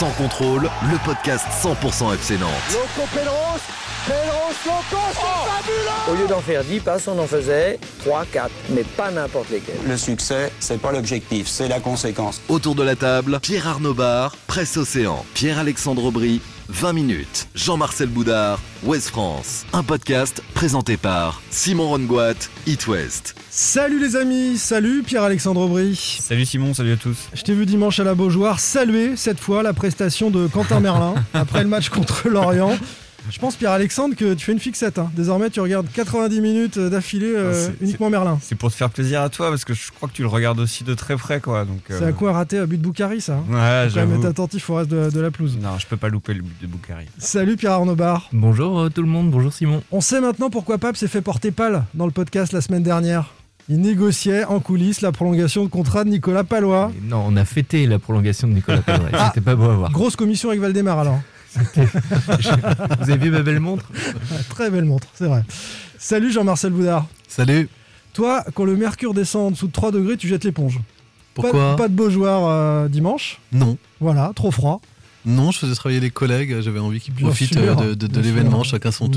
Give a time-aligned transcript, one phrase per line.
[0.00, 2.48] Sans contrôle, le podcast 100% FC Nantes.
[2.72, 3.60] Loco Pedros,
[4.06, 8.50] Pedros, Loco, c'est fabuleux Au lieu d'en faire 10 passes, on en faisait 3, 4,
[8.70, 9.76] mais pas n'importe lesquels.
[9.86, 12.40] Le succès, c'est pas l'objectif, c'est la conséquence.
[12.48, 16.40] Autour de la table, Pierre Arnaud Bar, Presse Océan, Pierre-Alexandre Aubry,
[16.70, 19.66] 20 minutes, Jean-Marcel Boudard, Ouest France.
[19.72, 22.34] Un podcast présenté par Simon Rongoat,
[22.66, 23.34] It West.
[23.50, 25.96] Salut les amis, salut Pierre-Alexandre Aubry.
[25.96, 27.16] Salut Simon, salut à tous.
[27.34, 31.14] Je t'ai vu dimanche à la Beaujoire saluer cette fois la prestation de Quentin Merlin
[31.34, 32.78] après le match contre Lorient.
[33.30, 34.98] Je pense, Pierre-Alexandre, que tu fais une fixette.
[34.98, 35.10] hein.
[35.14, 38.38] Désormais, tu regardes 90 minutes d'affilée euh, Ah, uniquement Merlin.
[38.42, 40.58] C'est pour te faire plaisir à toi parce que je crois que tu le regardes
[40.60, 41.64] aussi de très près quoi.
[41.64, 43.44] Donc, C'est à quoi rater un but de Boukari, ça hein
[43.84, 44.16] Ouais, j'avoue.
[44.16, 45.58] être attentif au reste de, de la pelouse.
[45.60, 47.06] Non, je peux pas louper le but de Boukari.
[47.18, 48.28] Salut Pierre Arnaud Bar.
[48.32, 49.82] Bonjour euh, tout le monde, bonjour Simon.
[49.92, 53.34] On sait maintenant pourquoi Pape s'est fait porter pâle dans le podcast la semaine dernière.
[53.68, 56.90] Il négociait en coulisses la prolongation de contrat de Nicolas Palois.
[56.96, 59.08] Et Non, on a fêté la prolongation de Nicolas Palois.
[59.12, 59.30] Ah.
[59.34, 59.92] C'était pas beau à voir.
[59.92, 61.20] Grosse commission avec Valdemar alors.
[63.00, 63.84] Vous avez vu ma belle montre
[64.50, 65.42] Très belle montre, c'est vrai.
[65.98, 67.06] Salut Jean-Marcel Boudard.
[67.28, 67.68] Salut.
[68.12, 70.80] Toi, quand le mercure descend en dessous de 3 degrés, tu jettes l'éponge.
[71.34, 71.76] Pourquoi?
[71.76, 73.40] pas, pas de joueurs euh, dimanche?
[73.52, 73.78] Non.
[74.00, 74.80] Voilà, trop froid.
[75.26, 78.62] Non, je faisais travailler les collègues, j'avais envie qu'ils profitent sûr, euh, de, de- l'événement,
[78.64, 79.10] chacun son Oui,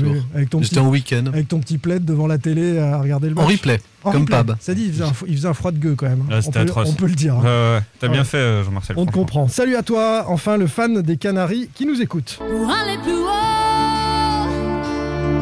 [0.50, 0.62] tour.
[0.62, 1.24] J'étais en week-end.
[1.26, 3.44] avec ton petit plaid devant la télé à regarder le match.
[3.44, 4.36] En replay, En comme replay.
[4.36, 4.56] Pab.
[4.60, 6.24] Ça dit, il faisait, un, il faisait un froid de gueux quand même.
[6.30, 6.88] Ah, on, c'était peut, atroce.
[6.90, 7.36] on peut le dire.
[7.38, 7.80] Ouais, ouais, ouais.
[8.00, 8.12] T'as Ouais.
[8.12, 8.96] bien fait, euh, Jean-Marcel.
[8.98, 9.48] On te comprend.
[9.48, 12.36] Salut à toi, enfin le fan des Canaries qui nous écoute.
[12.38, 13.28] Pour aller plus haut,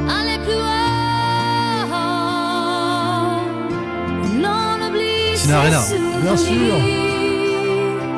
[0.09, 0.69] aller plus haut.
[4.41, 5.81] Non, oublie Tina Arena.
[5.81, 7.12] ses Bien sûr.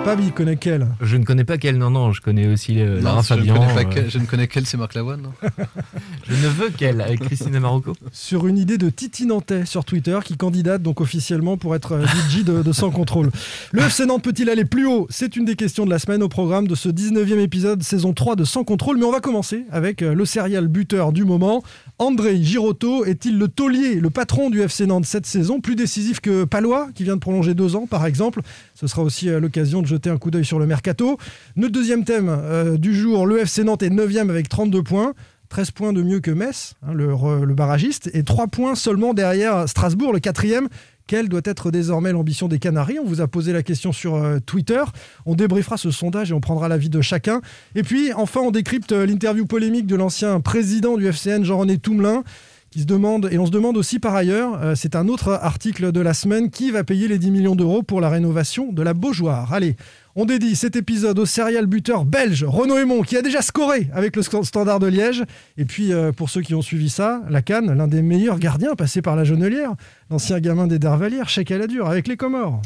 [0.04, 0.16] Souvenirs.
[0.16, 0.88] Pab, il connaît quel?
[1.00, 3.38] Je ne connais pas qu'elle, non, non, je connais aussi euh, Non, Lara je, ne
[3.38, 3.54] Fabian.
[3.54, 5.30] connais pas euh, je ne connais qu'elle, c'est Marc Lavoine.
[6.28, 7.92] Je ne veux qu'elle, avec Christina Marocco.
[8.12, 12.06] sur une idée de Titi Nantais sur Twitter qui candidate donc officiellement pour être euh,
[12.06, 13.30] DJ de, Sans Contrôle.
[13.72, 15.06] Le FC Nantes peut-il aller plus haut?
[15.10, 18.36] C'est une des questions de la semaine au programme de ce 19e épisode saison 3
[18.36, 18.96] de Sans Contrôle.
[18.96, 21.62] Mais on va commencer avec euh, le serial buteur du moment.
[21.98, 26.44] André Girotto est-il le taulier, le patron du FC Nantes cette saison, plus décisif que
[26.44, 28.40] Palois qui vient de prolonger deux ans par exemple
[28.74, 31.18] Ce sera aussi euh, l'occasion de jeter un coup d'œil sur le mercato.
[31.56, 35.14] Notre deuxième thème du jour, le FC Nantes est 9e avec 32 points.
[35.54, 40.12] 13 points de mieux que Metz, hein, le, barragiste, et 3 points seulement derrière Strasbourg,
[40.12, 40.66] le quatrième.
[41.06, 42.98] Quelle doit être désormais l'ambition des Canaries?
[42.98, 44.82] On vous a posé la question sur euh, Twitter.
[45.26, 47.40] On débriefera ce sondage et on prendra l'avis de chacun.
[47.76, 52.24] Et puis, enfin, on décrypte euh, l'interview polémique de l'ancien président du FCN, Jean-René Toumelin,
[52.72, 55.92] qui se demande, et on se demande aussi par ailleurs, euh, c'est un autre article
[55.92, 58.92] de la semaine, qui va payer les 10 millions d'euros pour la rénovation de la
[58.92, 59.52] Beaujoire?
[59.52, 59.76] Allez,
[60.16, 64.14] on dédie cet épisode au serial buteur belge Renaud Aymon qui a déjà scoré avec
[64.16, 65.24] le St- Standard de Liège.
[65.58, 68.74] Et puis euh, pour ceux qui ont suivi ça, la Cannes, l'un des meilleurs gardiens
[68.74, 69.72] passé par la Genelière,
[70.10, 72.62] l'ancien gamin des Dervalières, Cheikh Aladur avec les Comores.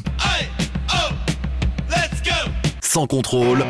[2.81, 3.63] Sans contrôle,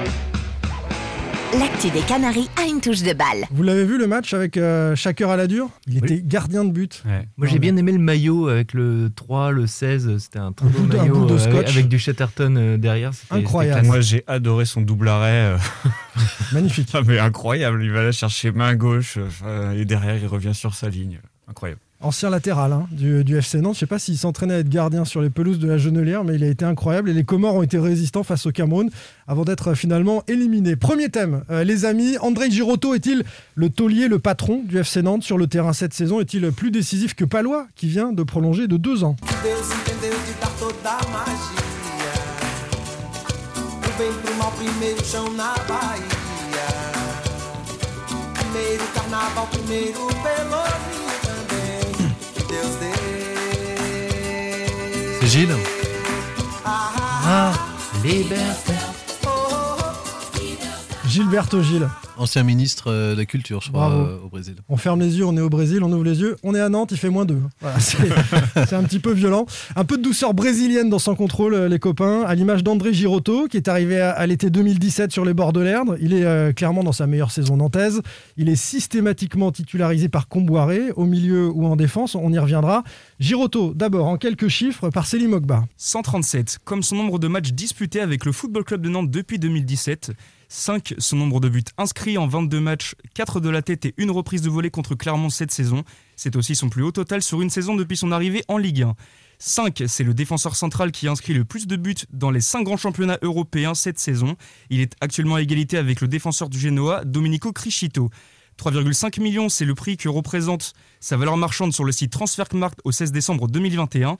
[1.58, 3.46] L'actu des Canaries a une touche de balle.
[3.50, 7.02] Vous l'avez vu le match avec euh, Shaker Aladur Il était gardien de but.
[7.08, 7.28] Ouais.
[7.38, 10.70] Moi j'ai bien aimé le maillot avec le 3, le 16, c'était un très Un
[10.70, 11.70] beau bout de- un maillot bout de euh, avec, scotch.
[11.72, 13.14] avec du Chatterton euh, derrière.
[13.16, 13.80] c'était- c'était Incroyable.
[13.80, 13.88] classe.
[13.88, 15.56] Moi j'ai adoré son double arrêt.
[15.56, 15.58] euh,
[16.54, 16.90] Magnifique.
[16.94, 17.84] ah, mais incroyable.
[17.84, 21.20] Il va la chercher main gauche euh, et derrière il revient sur sa ligne.
[21.48, 21.82] Incroyable.
[22.02, 23.74] Ancien latéral hein, du, FC Nantes.
[23.76, 26.36] Je sais pas s'il s'entraînait à être gardien sur les pelouses de la Genelière, mais
[26.36, 27.10] il a été incroyable.
[27.10, 28.90] Et les Comores ont été résistants face au Cameroun
[29.28, 30.78] avant d'être finalement éliminés.
[30.78, 32.18] Premier thème, euh, les amis.
[32.22, 36.22] André Girotto est-il le taulier, le patron du FC Nantes sur le terrain cette saison
[36.22, 39.18] Est-il plus décisif que Palois, qui vient de prolonger de deux ans
[52.70, 52.92] Que Deus dê.
[55.20, 55.56] C'est Gilles
[56.66, 57.52] Ah,
[58.04, 58.79] liberté.
[61.10, 61.88] Gilberto Gilles.
[62.18, 64.54] Ancien ministre euh, de la Culture, je crois, euh, au Brésil.
[64.70, 66.70] On ferme les yeux, on est au Brésil, on ouvre les yeux, on est à
[66.70, 67.42] Nantes, il fait moins deux.
[67.62, 69.48] Voilà, c'est un petit peu violent.
[69.76, 73.48] Un peu de douceur brésilienne dans son contrôle, euh, les copains, à l'image d'André Girotto,
[73.48, 75.96] qui est arrivé à, à l'été 2017 sur les bords de l'Erdre.
[76.00, 78.02] Il est euh, clairement dans sa meilleure saison nantaise.
[78.38, 82.84] Il est systématiquement titularisé par Comboiré, au milieu ou en défense, on y reviendra.
[83.20, 85.64] Girotto, d'abord, en quelques chiffres, par Célim Mogba.
[85.78, 90.12] 137, comme son nombre de matchs disputés avec le Football Club de Nantes depuis 2017.
[90.52, 94.10] 5, son nombre de buts inscrits en 22 matchs, 4 de la tête et une
[94.10, 95.84] reprise de volée contre Clermont cette saison.
[96.16, 98.96] C'est aussi son plus haut total sur une saison depuis son arrivée en Ligue 1.
[99.38, 102.78] 5, c'est le défenseur central qui inscrit le plus de buts dans les 5 grands
[102.78, 104.36] championnats européens cette saison.
[104.72, 108.10] Il est actuellement à égalité avec le défenseur du Genoa, Domenico Criscito.
[108.58, 112.92] 3,5 millions, c'est le prix que représente sa valeur marchande sur le site Transfermarkt au
[112.92, 114.18] 16 décembre 2021.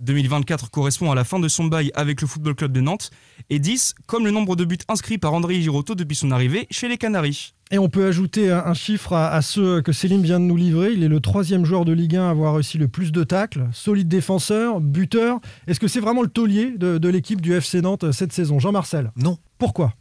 [0.00, 3.10] 2024 correspond à la fin de son bail avec le Football Club de Nantes.
[3.50, 6.88] Et 10, comme le nombre de buts inscrits par André Girotto depuis son arrivée chez
[6.88, 7.54] les Canaries.
[7.70, 10.92] Et on peut ajouter un, chiffre à, à ceux que Célim vient de nous livrer.
[10.92, 13.68] Il est le troisième joueur de Ligue 1 à avoir réussi le plus de tacles,
[13.72, 15.40] solide défenseur, buteur.
[15.66, 18.58] Est-ce que c'est vraiment le taulier de, de l'équipe du FC Nantes cette saison?
[18.58, 19.38] Jean-Marcel Non.
[19.58, 19.94] Pourquoi?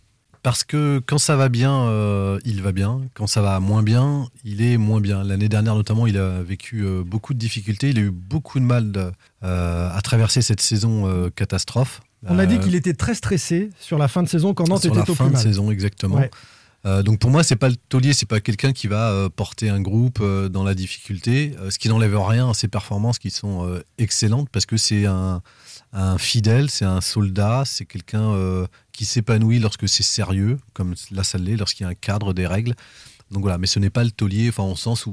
[0.43, 3.01] Parce que quand ça va bien, euh, il va bien.
[3.13, 5.23] Quand ça va moins bien, il est moins bien.
[5.23, 7.89] L'année dernière, notamment, il a vécu euh, beaucoup de difficultés.
[7.89, 9.11] Il a eu beaucoup de mal de-
[9.43, 12.01] euh, à traverser cette saison catastrophe.
[12.27, 14.91] On a dit qu'il était très stressé sur la fin de saison quand Nantes sur
[14.91, 15.43] était la au fin plus de mal.
[15.43, 16.15] saison exactement.
[16.17, 16.29] Ouais.
[16.87, 19.69] Euh, donc pour moi, c'est pas le taulier, c'est pas quelqu'un qui va euh, porter
[19.69, 23.79] un groupe euh, dans la difficulté, ce qui n'enlève rien à ses performances qui sont
[23.99, 25.41] excellentes parce que c'est un,
[25.93, 31.23] un fidèle, c'est un soldat, c'est quelqu'un euh, qui s'épanouit lorsque c'est sérieux, comme là
[31.23, 32.75] ça l'est, lorsqu'il y a un cadre, des règles.
[33.31, 35.11] Donc voilà, mais ce n'est pas le taulier, enfin en sens ou,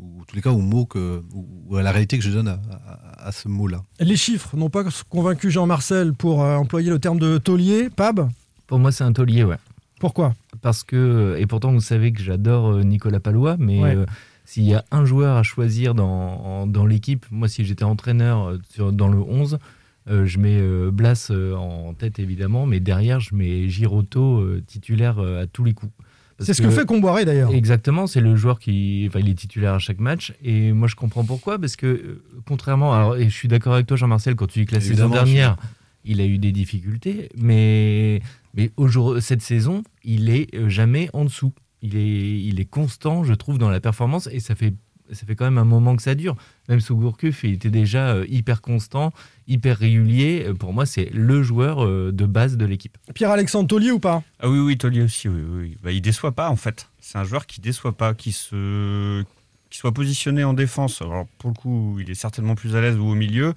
[0.00, 2.48] ou en tous les cas au mot que, ou, à la réalité que je donne
[2.48, 3.82] à, à- à ce mot-là.
[4.00, 7.88] Les chiffres n'ont pas convaincu Jean-Marcel pour euh, employer le terme de taulier.
[7.90, 8.28] Pab?
[8.66, 9.58] Pour moi, c'est un taulier, ouais.
[10.00, 10.34] Pourquoi?
[10.60, 13.94] Parce que, et pourtant, vous savez que j'adore euh, Nicolas Palois, mais Ouais.
[13.96, 14.06] euh,
[14.44, 18.48] s'il y a un joueur à choisir dans, en- dans l'équipe, moi, si j'étais entraîneur
[18.48, 19.58] euh, sur- dans le 11, euh,
[20.06, 25.18] je mets euh, Blas euh, en tête, évidemment, mais derrière, je mets Giroto euh, titulaire
[25.18, 25.92] euh, à tous les coups.
[26.38, 27.54] C'est ce que fait Comboiré d'ailleurs.
[27.54, 30.96] Exactement, c'est le joueur qui, enfin, il est titulaire à chaque match, et moi je
[30.96, 34.48] comprends pourquoi, parce que euh, contrairement, alors, et je suis d'accord avec toi Jean-Marcel quand
[34.48, 35.56] tu dis que la Évidemment, saison dernière,
[36.04, 38.22] il a eu des difficultés, mais
[38.54, 41.52] mais aujourd'hui, cette saison, il est euh, jamais en dessous.
[41.80, 44.74] Il est, il est constant, je trouve, dans la performance, et ça fait
[45.12, 46.36] ça fait quand même un moment que ça dure.
[46.68, 49.12] Même sous Gourcuff, il était déjà euh, hyper constant,
[49.48, 50.44] hyper régulier.
[50.46, 52.96] Euh, Pour moi, c'est le joueur euh, de base de l'équipe.
[53.14, 54.22] Pierre-Alexandre Taulier ou pas?
[54.38, 55.60] Ah oui, oui, Tolly aussi, oui, oui.
[55.60, 55.78] oui.
[55.82, 56.88] Bah, il déçoit pas, en fait.
[57.00, 59.24] C'est un joueur qui déçoit pas, qui se
[59.70, 61.00] qui soit positionné en défense.
[61.00, 63.54] Alors, pour le coup, il est certainement plus à l'aise ou au milieu.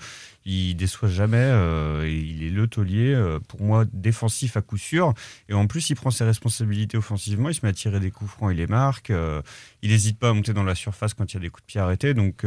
[0.47, 1.37] Il déçoit jamais.
[1.37, 5.15] euh, il est le taulier, euh, pour moi, défensif à coup sûr.
[5.49, 7.49] Et en plus, il prend ses responsabilités offensivement.
[7.49, 9.09] Il se met à tirer des coups francs, il les marque.
[9.09, 9.41] euh,
[9.81, 11.65] il n'hésite pas à monter dans la surface quand il y a des coups de
[11.65, 12.13] pied arrêtés.
[12.13, 12.45] Donc,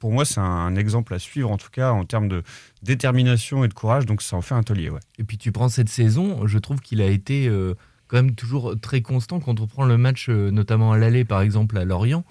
[0.00, 2.42] pour moi, c'est un exemple à suivre, en tout cas, en termes de
[2.82, 4.04] détermination et de courage.
[4.04, 5.00] Donc, ça en fait un taulier, ouais.
[5.18, 7.48] Et puis tu prends cette saison, je trouve qu'il a été
[8.08, 9.38] quand même toujours très constant.
[9.38, 12.24] Quand on prend le match, notamment à l'aller, par exemple, à Lorient,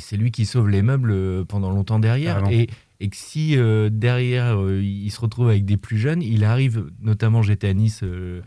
[0.00, 2.48] c'est lui qui sauve les meubles pendant longtemps derrière.
[2.50, 2.68] Et,
[3.00, 6.86] et que si euh, derrière, euh, il se retrouve avec des plus jeunes, il arrive,
[7.00, 8.42] notamment j'étais à Nice euh,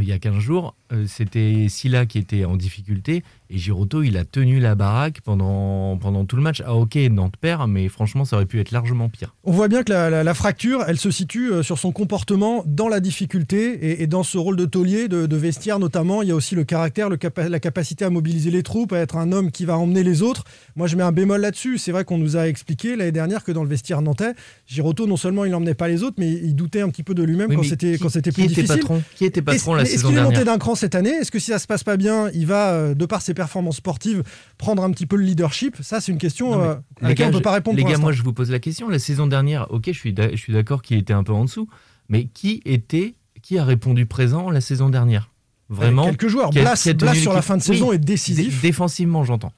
[0.00, 0.74] il y a 15 jours,
[1.06, 6.24] c'était Silla qui était en difficulté et Giroto, il a tenu la baraque pendant, pendant
[6.24, 6.62] tout le match.
[6.66, 9.34] Ah ok, Nantes perd, mais franchement, ça aurait pu être largement pire.
[9.44, 12.64] On voit bien que la, la- la fracture, elle se situe euh, sur son comportement
[12.66, 16.22] dans la difficulté et, et dans ce rôle de taulier, de, de vestiaire notamment.
[16.22, 18.98] Il y a aussi le caractère, le capa- la capacité à mobiliser les troupes, à
[18.98, 20.44] être un homme qui va emmener les autres.
[20.74, 21.78] Moi, je mets un bémol là-dessus.
[21.78, 24.32] C'est vrai qu'on nous a expliqué l'année dernière que dans le vestiaire nantais,
[24.66, 27.22] Giroto, non seulement il n'emmenait pas les autres, mais il doutait un petit peu de
[27.22, 27.96] lui-même Oui, quand c'était
[28.32, 28.66] plus était difficile.
[28.80, 29.02] patron?
[29.14, 31.10] Qui était patron Est-ce- la Est-ce saison qu'il est monté d'un cran cette année?
[31.10, 33.76] Est-ce que si ça se passe pas bien, il va, euh, de par ses performances
[33.76, 34.24] sportives,
[34.58, 37.28] prendre un petit peu le leadership Ça, c'est une question Non, euh, à laquelle gars,
[37.28, 38.88] on peut je- pas répondre Les pour gars, moi je vous pose la question.
[38.88, 39.92] La saison dernière, ok, je
[40.36, 41.68] suis d'accord qu'il était un peu en dessous,
[42.08, 45.30] mais qui était, qui a répondu présent la saison dernière?
[45.68, 46.50] Vraiment quelques joueurs.
[46.50, 48.60] Blas- Blas, sur la fin de saison, Oui, est décisif.
[48.60, 49.52] dé- défensivement, j'entends.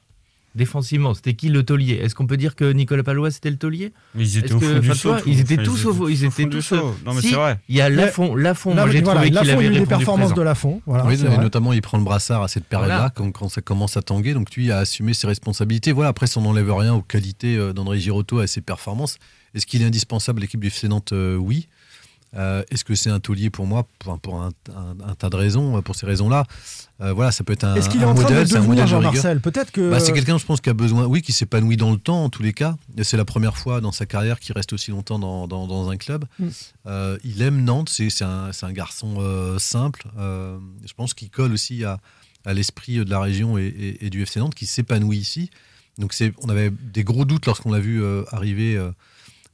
[0.58, 1.94] Défensivement, c'était qui le taulier?
[2.02, 3.92] Est-ce qu'on peut dire que Nicolas Palois c'était le taulier?
[4.16, 5.14] Mais ils étaient au fond du saut.
[5.24, 6.72] Ils étaient tous au ils étaient tous.
[6.72, 7.58] Non, mais Si, c'est vrai.
[7.68, 8.74] Il y a Lafont, Lafont.
[8.90, 10.82] J'ai trouvé qu'il il y avait a eu des répondu performances de Lafont.
[10.84, 13.10] Voilà, oui, et notamment il prend le brassard à cette période-là, Voilà.
[13.10, 14.34] quand, quand ça commence à tanguer.
[14.34, 15.92] Donc lui a assumé ses responsabilités.
[15.92, 19.18] Voilà, après, ça n'enlève rien aux qualités euh, d'André Girotto et à ses performances.
[19.54, 21.12] Est-ce qu'il est indispensable à l'équipe du FC Nantes?
[21.12, 21.68] Euh, Oui.
[22.36, 25.36] Euh, Est-ce que c'est un taulier pour moi Pour, pour un, un- un tas de
[25.36, 25.80] raisons.
[25.82, 26.44] Pour ces raisons-là,
[27.00, 28.44] Euh, voilà, ça peut être un, Est-ce qu'il est un en train modèle.
[28.44, 28.86] de c'est un modèle.
[28.88, 29.88] Jean-Marcel Peut-être que.
[29.90, 32.28] Bah, c'est quelqu'un, je pense, qui a besoin, oui, qui s'épanouit dans le temps, en
[32.28, 32.76] tous les cas.
[32.96, 35.88] Et C'est la première fois dans sa carrière qu'il reste aussi longtemps dans, dans- dans
[35.90, 36.24] un club.
[36.40, 36.46] Mm.
[36.86, 40.08] Euh, il aime Nantes, c'est un, garçon euh, simple.
[40.18, 41.98] Euh, je pense qu'il colle aussi à,
[42.44, 45.50] à l'esprit de la région et, et- et du FC Nantes, qui s'épanouit ici.
[45.98, 48.90] Donc on avait des gros doutes lorsqu'on l'a vu euh, arriver euh,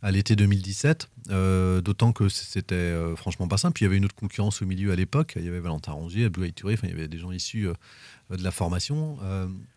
[0.04, 3.72] à l'été 2017, euh, d'autant que c'était euh, franchement pas simple.
[3.72, 5.32] Puis il y avait une autre concurrence au milieu à l'époque.
[5.36, 8.44] Il y avait Valentin Rongier, Touré, enfin il y avait des gens issus euh, de
[8.44, 9.16] la formation.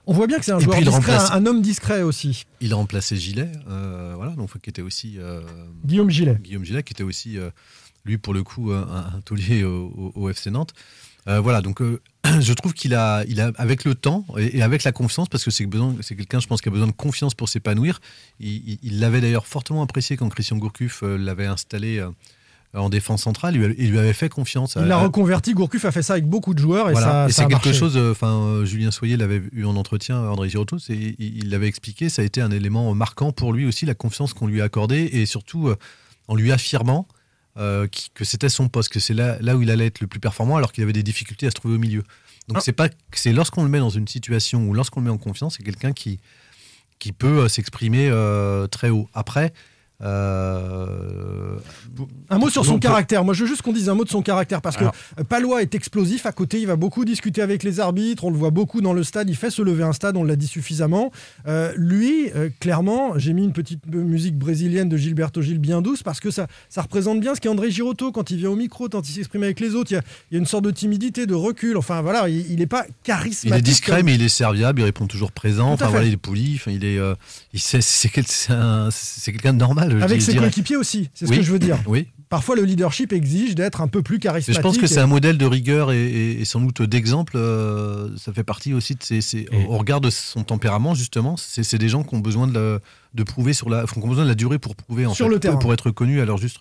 [0.05, 2.43] On voit bien que c'est un joueur discret, remplace- un, un homme discret aussi.
[2.59, 5.17] il a remplacé Gilet, euh, voilà, donc qui était aussi
[5.85, 6.37] Guillaume Gillet.
[6.41, 7.37] Guillaume Gilet, qui était aussi
[8.05, 8.81] lui pour le coup un,
[9.15, 10.73] un taulier au, au- au FC Nantes.
[11.25, 11.81] Voilà, donc
[12.41, 15.43] je trouve qu'il a, il a, avec le temps et, et avec la confiance, parce
[15.43, 17.99] que c'est quelqu'un, je pense, qui a besoin de confiance pour s'épanouir.
[18.39, 22.09] Il l'avait d'ailleurs fortement apprécié quand Christian Gourcuff euh, l'avait installé euh,
[22.73, 24.77] en défense centrale, il, lui- avait fait confiance.
[24.79, 25.53] Il l'a reconverti.
[25.53, 27.07] Gourcuff a fait ça avec beaucoup de joueurs et voilà.
[27.07, 29.75] ça, Et ça a c'est quelque chose, euh, enfin, euh, Julien Soyer l'avait eu en
[29.77, 33.53] entretien, André Girotto, c'est- il il l'avait expliqué, ça a été un élément marquant pour
[33.53, 35.75] lui aussi, la confiance qu'on lui a accordée et surtout euh,
[36.27, 37.07] en lui affirmant
[37.57, 40.07] euh, qui- que c'était son poste, que c'est là, là où il allait être le
[40.07, 42.03] plus performant alors qu'il avait des difficultés à se trouver au milieu.
[42.47, 42.61] Donc Ah.
[42.63, 45.55] c'est pas, c'est lorsqu'on le met dans une situation ou lorsqu'on le met en confiance,
[45.57, 46.19] c'est quelqu'un qui,
[46.99, 49.09] qui peut euh, s'exprimer euh, très haut.
[49.13, 49.53] Après,
[50.03, 51.57] euh,
[52.29, 53.23] Un mot sur son caractère.
[53.23, 54.93] Moi, je veux juste qu'on dise un mot de son caractère parce Alors.
[55.17, 56.25] que Palois est explosif.
[56.27, 58.23] À côté, il va beaucoup discuter avec les arbitres.
[58.23, 59.29] On le voit beaucoup dans le stade.
[59.29, 60.15] Il fait se lever un stade.
[60.15, 61.11] On l'a dit suffisamment.
[61.47, 66.03] Euh, lui, euh, clairement, j'ai mis une petite musique brésilienne de Gilberto Gil bien douce
[66.03, 68.89] parce que ça, ça représente bien ce qu'est André Girotto quand il vient au micro,
[68.89, 69.91] quand il s'exprime avec les autres.
[69.91, 71.75] Il y, a, il y a une sorte de timidité, de recul.
[71.75, 73.49] Enfin, voilà, il n'est pas charismatique.
[73.49, 75.71] Il est discret, mais il est serviable, il répond toujours présent.
[75.71, 76.53] Enfin voilà, il est poli.
[76.55, 76.99] Enfin, il est,
[77.53, 78.11] il c'est
[79.31, 79.86] quelqu'un de normal.
[79.89, 81.37] Je Avec ses coéquipiers aussi, c'est ce Oui.
[81.37, 81.77] que je veux dire.
[81.87, 82.07] Oui.
[82.29, 84.57] Parfois, le leadership exige d'être un peu plus Mais charismatique.
[84.57, 87.33] je pense que c'est et- un modèle de rigueur et, et- et sans doute d'exemple.
[87.37, 91.37] euh, ça fait partie aussi de ses, ses- Et- au regard de son tempérament justement.
[91.37, 92.79] C'est c'est des gens qui ont besoin de, la-
[93.13, 95.33] de prouver sur la, qui ont besoin de la durée pour prouver en Sur fait,
[95.35, 95.55] le terrain.
[95.55, 96.57] pour être connus à leur juste,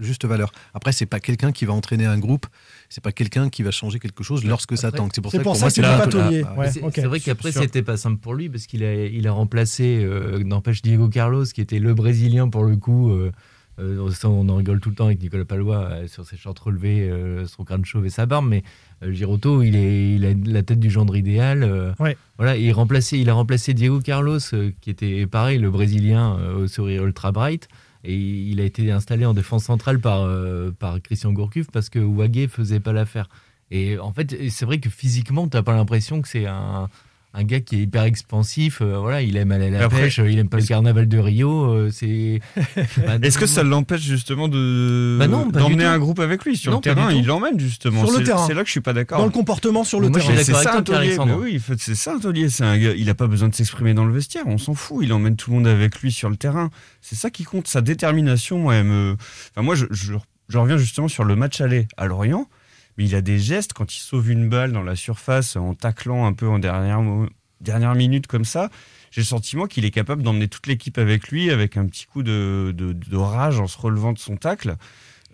[0.00, 0.52] juste valeur.
[0.72, 2.46] Après, c'est pas quelqu'un qui va entraîner un groupe.
[2.92, 5.12] C'est pas quelqu'un qui va changer quelque chose lorsque ça tanque.
[5.14, 6.44] C'est pour c'est ça que pour pour ça c'est c'est le.
[6.44, 9.32] Ah, Ouais, c'est vrai qu'après, c'était pas simple pour lui parce qu'il a, il a
[9.32, 13.12] remplacé, euh, n'empêche, Diego Carlos, qui était le Brésilien pour le coup.
[13.12, 13.30] euh,
[13.78, 16.56] euh, ça, on en rigole tout le temps avec Nicolas Palois euh, sur ses shorts
[16.62, 18.46] relevés, euh, son crâne chauve et sa barbe.
[18.48, 18.62] Mais
[19.04, 21.62] euh, Girotto, il, est, il a la tête du gendre idéal.
[21.62, 22.16] euh, Ouais.
[22.38, 26.64] Voilà, il, remplacé, il a remplacé Diego Carlos, euh, qui était pareil, le Brésilien euh,
[26.64, 27.68] au sourire ultra bright.
[28.04, 31.98] Et il a été installé en défense centrale par, euh, par Christian Gourcuff parce que
[31.98, 33.28] Wagé faisait pas l'affaire.
[33.70, 36.88] Et en fait, c'est vrai que physiquement, t'as pas l'impression que c'est un,
[37.32, 38.80] un gars qui est hyper expansif.
[38.82, 41.06] euh, voilà, il aime aller à la après, pêche, euh, il aime pas le carnaval
[41.08, 41.72] de Rio.
[41.72, 42.40] euh, c'est.
[43.06, 46.78] Bah, Est-ce que ça l'empêche justement de Bah d'emmener un groupe avec lui sur Non,
[46.78, 47.12] le terrain?
[47.12, 48.04] Il l'emmène justement.
[48.06, 48.46] Sur le terrain.
[48.46, 49.18] C'est là que je suis pas d'accord.
[49.18, 50.34] Dans le comportement sur le Moi, terrain.
[50.36, 50.82] C'est ça.
[51.26, 52.14] Mais oui, c'est ça.
[52.48, 54.44] C'est un gars- il a pas besoin de s'exprimer dans le vestiaire.
[54.46, 54.98] On s'en fout.
[55.02, 56.70] Il emmène tout le monde avec lui sur le terrain.
[57.00, 57.68] C'est ça qui compte.
[57.68, 59.16] Sa détermination, moi, elle me.
[59.54, 60.14] Enfin, moi, je, je,
[60.48, 62.48] je reviens justement sur le match aller à Lorient.
[62.98, 66.26] Mais il a des gestes quand il sauve une balle dans la surface en taclant
[66.26, 67.00] un peu en dernière,
[67.60, 68.68] dernière minute comme ça.
[69.10, 72.22] J'ai le sentiment qu'il est capable d'emmener toute l'équipe avec lui avec un petit coup
[72.22, 74.76] de, de- de rage en se relevant de son tacle.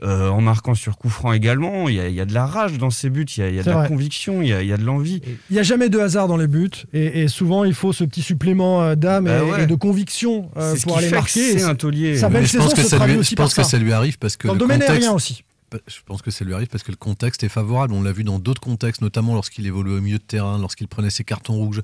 [0.02, 2.44] Euh, en marquant sur coup franc également, il y, a, il y a de la
[2.44, 4.52] rage dans ses buts, il y a, il y a de la conviction, il y
[4.52, 5.22] a, il y a de l'envie.
[5.48, 8.04] Il n'y a jamais de hasard dans les buts et, et souvent il faut ce
[8.04, 9.62] petit supplément euh, d'âme Bah et, ouais.
[9.62, 11.58] et de conviction euh, pour aller marquer.
[11.58, 12.18] c'est un taulier.
[12.18, 13.70] sa belle je pense saison que se ça lui, aussi je par pense que ça.
[13.70, 15.44] ça lui arrive parce que Dans le le domaine contexte, aérien aussi.
[15.86, 17.92] Je pense que ça lui arrive parce que le contexte est favorable.
[17.92, 21.10] On l'a vu dans d'autres contextes, notamment lorsqu'il évoluait au milieu de terrain, lorsqu'il prenait
[21.10, 21.82] ses cartons rouges,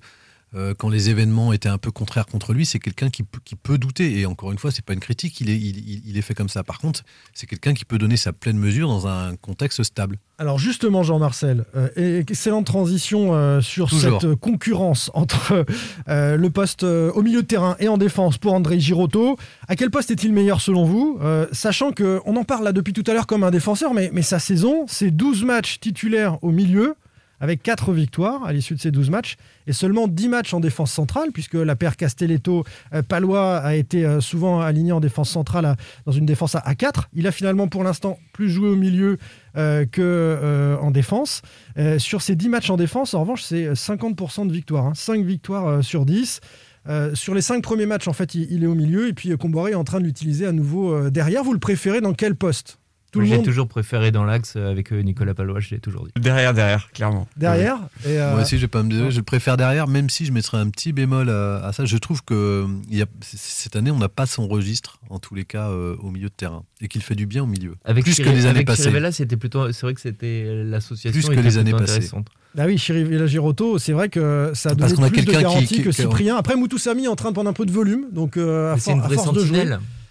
[0.55, 2.67] euh, quand les événements étaient un peu contraires contre lui.
[2.67, 4.19] C'est quelqu'un qui, peut- qui peut douter.
[4.21, 5.41] Et encore une fois, c'est pas une critique.
[5.41, 6.63] Il est, il, il- il est fait comme ça.
[6.63, 7.03] Par contre,
[7.35, 10.19] c'est quelqu'un qui peut donner sa pleine mesure dans un contexte stable.
[10.39, 14.21] Alors justement, Jean-Marcel, euh, excellente transition euh, sur Toujours.
[14.21, 15.65] cette euh, concurrence entre
[16.09, 19.37] le poste au milieu de terrain et en défense pour André Girotto.
[19.69, 21.19] À quel poste est-il meilleur selon vous?
[21.53, 24.23] Sachant que on en parle là depuis tout à l'heure comme un défenseur, mais, mais
[24.23, 26.95] sa saison, c'est 12 matchs titulaires au milieu,
[27.43, 30.91] avec 4 victoires à l'issue de ces 12 matchs, et seulement 10 matchs en défense
[30.91, 36.25] centrale, puisque la paire Castelletto-Palois a été euh, souvent aligné en défense centrale dans une
[36.25, 37.11] défense à, à 4.
[37.13, 39.19] Il a finalement pour l'instant plus joué au milieu
[39.59, 41.43] euh, que euh, en défense.
[41.77, 44.93] Euh, sur ces 10 matchs en défense, en revanche, c'est 50% de victoires.
[44.95, 46.41] 5 victoires euh, sur 10.
[46.89, 49.37] Euh, sur les 5 premiers matchs, en fait, il, est au milieu, et puis euh,
[49.37, 51.45] Comboiré est en train de l'utiliser à nouveau euh, derrière.
[51.45, 52.79] Vous le préférez dans quel poste?
[53.13, 55.69] Tout Moi, le J'ai monde toujours préféré dans l'axe euh, avec euh, Nicolas Palois, je
[55.71, 56.13] l'ai toujours dit.
[56.19, 57.29] Derrière, derrière, clairement.
[57.37, 57.77] derrière
[58.07, 60.33] et, euh, Moi aussi, je vais pas me dire, je préfère derrière, même si je
[60.33, 61.85] mettrais un petit bémol à, à ça.
[61.85, 65.45] Je trouve que y a, cette année, on n'a pas son registre, en tous les
[65.45, 67.75] cas, euh, au milieu de terrain, et qu'il fait du bien au milieu.
[67.85, 68.85] Avec Plus que les années avec passées.
[68.85, 69.71] Chirivella, c'était plutôt.
[69.73, 71.13] C'est vrai que c'était l'association.
[71.21, 72.09] Plus que était les années passées.
[72.57, 75.31] Ah oui, Chirivella Girotto, c'est vrai que ça a donné Parce qu'on a plus de
[75.31, 76.37] qui- garantie qui- que qui- Cyprien.
[76.37, 78.95] Après, Moutoussamy est en train de prendre un peu de volume, donc euh, à, for-
[78.95, 79.65] une à vraie force de jouer.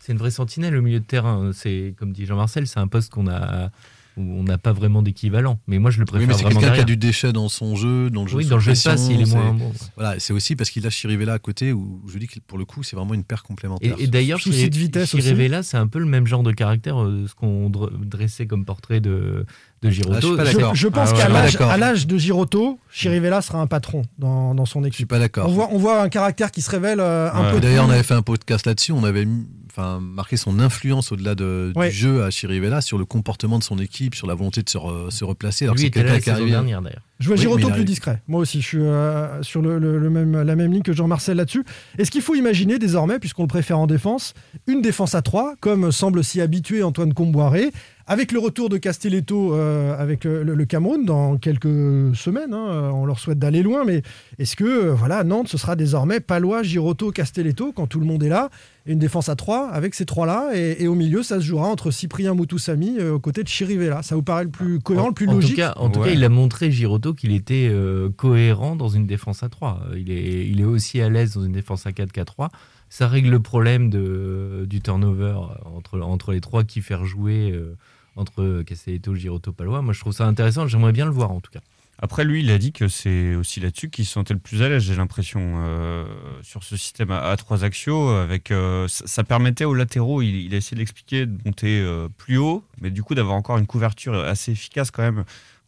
[0.03, 1.51] C'est une vraie sentinelle au milieu de terrain.
[1.53, 3.69] C'est comme dit Jean-Marcel, c'est un poste qu'on a
[4.17, 5.57] où on n'a pas vraiment d'équivalent.
[5.67, 7.77] Mais moi, je le Oui, préfère mais c'est quelqu'un qui a du déchet dans son
[7.77, 9.71] jeu, dans le jeu Oui, dans le jeu de passe, il est moins bon.
[9.95, 12.65] Voilà, c'est aussi parce qu'il a Chirivella à côté où je dis que pour le
[12.65, 13.95] coup, c'est vraiment une paire complémentaire.
[13.99, 14.39] Et, et d'ailleurs.
[14.39, 18.65] Chirivella, c'est un peu le même genre de caractère, euh, ce qu'on dre- dressait comme
[18.65, 19.45] portrait de,
[19.81, 20.15] de Girotto.
[20.17, 20.75] Ah, je suis pas Je, d'accord.
[20.75, 24.79] je pense Ah ouais, qu'à l'âge- de Girotto, Chirivella sera un patron dans, dans son
[24.83, 25.07] Je suis équipe.
[25.09, 25.47] pas d'accord.
[25.47, 27.51] On voit, on voit un caractère qui se révèle euh, un Ouais.
[27.53, 27.59] peu.
[27.61, 28.91] D'ailleurs, on avait fait un podcast là-dessus.
[28.91, 31.89] On avait mis- enfin, marqué son influence au-delà de, Ouais.
[31.89, 34.77] du jeu à Chirivella sur le comportement de son équipe, sur la volonté de se,
[34.77, 35.65] re- se replacer.
[35.65, 37.03] Alors que Lui c'est était là la saison dernière, d'ailleurs.
[37.21, 38.21] Je vois Oui, Giroto plus discret.
[38.27, 41.37] Moi aussi, je suis euh, sur le, le- le même, la même ligne que Jean-Marcel
[41.37, 41.63] là-dessus.
[41.97, 44.33] Est-ce qu'il faut imaginer désormais, puisqu'on le préfère en défense,
[44.67, 47.71] une défense à 3, comme semble s'y habituer Antoine Comboiré,
[48.07, 53.05] avec le retour de Castelletto euh, avec le, Cameroun dans quelques semaines hein, euh, On
[53.05, 54.01] leur souhaite d'aller loin, mais
[54.37, 58.23] est-ce que euh, voilà, Nantes, ce sera désormais Palois, Giroto, Castelletto quand tout le monde
[58.23, 58.49] est là
[58.87, 61.67] et une défense à 3 avec ces trois-là et, et au milieu, ça se jouera
[61.67, 64.01] entre Cyprien Moutoussamy euh, aux côtés de Chirivella.
[64.01, 65.51] Ça vous paraît le plus cohérent, le plus en logique?
[65.51, 66.07] Tout cas, en tout Ouais.
[66.07, 69.81] cas, il a montré Giroto qu'il était euh, cohérent dans une défense à 3.
[69.95, 72.49] Il est, aussi à l'aise dans une défense à 4-4-3.
[72.89, 77.77] Ça règle le problème du turnover entre, les trois qui faire jouer euh,
[78.17, 79.81] entre Castelletto, Giroto, Palois.
[79.81, 80.67] Moi, je trouve ça intéressant.
[80.67, 81.61] J'aimerais bien le voir, en tout cas.
[81.99, 84.67] Après, lui, il a dit que c'est aussi là-dessus qu'il se sentait le plus à
[84.69, 86.03] l'aise, j'ai l'impression, euh,
[86.41, 88.09] sur ce système à, à trois axiaux.
[88.09, 91.85] Avec, euh, ça, permettait aux latéraux, il, a essayé de l'expliquer, de monter
[92.17, 95.23] plus haut, mais du coup d'avoir encore une couverture assez efficace quand même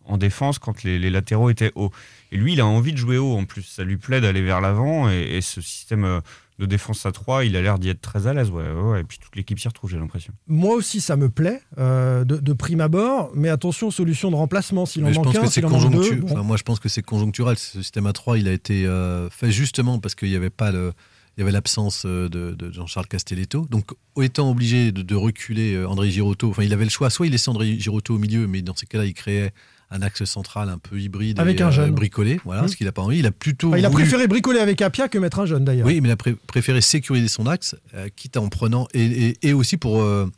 [0.05, 1.91] en défense quand les, les latéraux étaient hauts.
[2.31, 3.63] Et lui, il a envie de jouer haut en plus.
[3.63, 6.19] Ça lui plaît d'aller vers l'avant et, et ce système euh,
[6.59, 8.49] de défense à 3, il a l'air d'y être très à l'aise.
[8.49, 9.01] Ouais, ouais.
[9.01, 10.33] Et puis toute l'équipe s'y retrouve, j'ai l'impression.
[10.47, 14.85] Moi aussi, ça me plaît euh, de, de prime abord, mais attention, solution de remplacement.
[14.85, 15.87] S'il en je manque pense un, que c'est s'il en manque deux.
[15.97, 16.21] conjoncturel.
[16.21, 16.31] bon.
[16.31, 17.57] Enfin, moi, je pense que c'est conjoncturel.
[17.57, 20.71] Ce système à 3, il a été euh, fait justement parce qu'il n'y avait pas
[20.71, 20.93] le.
[21.35, 23.65] Il y avait l'absence de, de Jean-Charles Castelletto.
[23.71, 23.85] Donc,
[24.21, 27.09] étant obligé de, de reculer André Girotto, enfin, il avait le choix.
[27.09, 29.51] Soit il laissait André Girotto au milieu, mais dans ces cas-là, il créait
[29.93, 31.91] un axe central un peu hybride Avec et un euh, jeune.
[31.91, 32.41] bricolé.
[32.43, 32.67] Voilà, Mmh.
[32.67, 33.19] ce qu'il n'a pas envie.
[33.19, 33.69] Il a plutôt.
[33.69, 35.85] Enfin, il a voulu- préféré bricoler avec Apia que mettre un jeune d'ailleurs.
[35.87, 38.87] Oui, mais il a pré- préféré sécuriser son axe, euh, quitte en prenant.
[38.93, 40.01] Et, et- et aussi pour.
[40.01, 40.29] euh,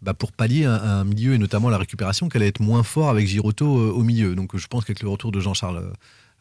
[0.00, 3.08] bah, pour pallier un, un milieu et notamment la récupération, qu'elle allait être moins fort
[3.08, 4.34] avec Giroto euh, au milieu.
[4.34, 5.92] Donc je pense qu'avec le retour de Jean-Charles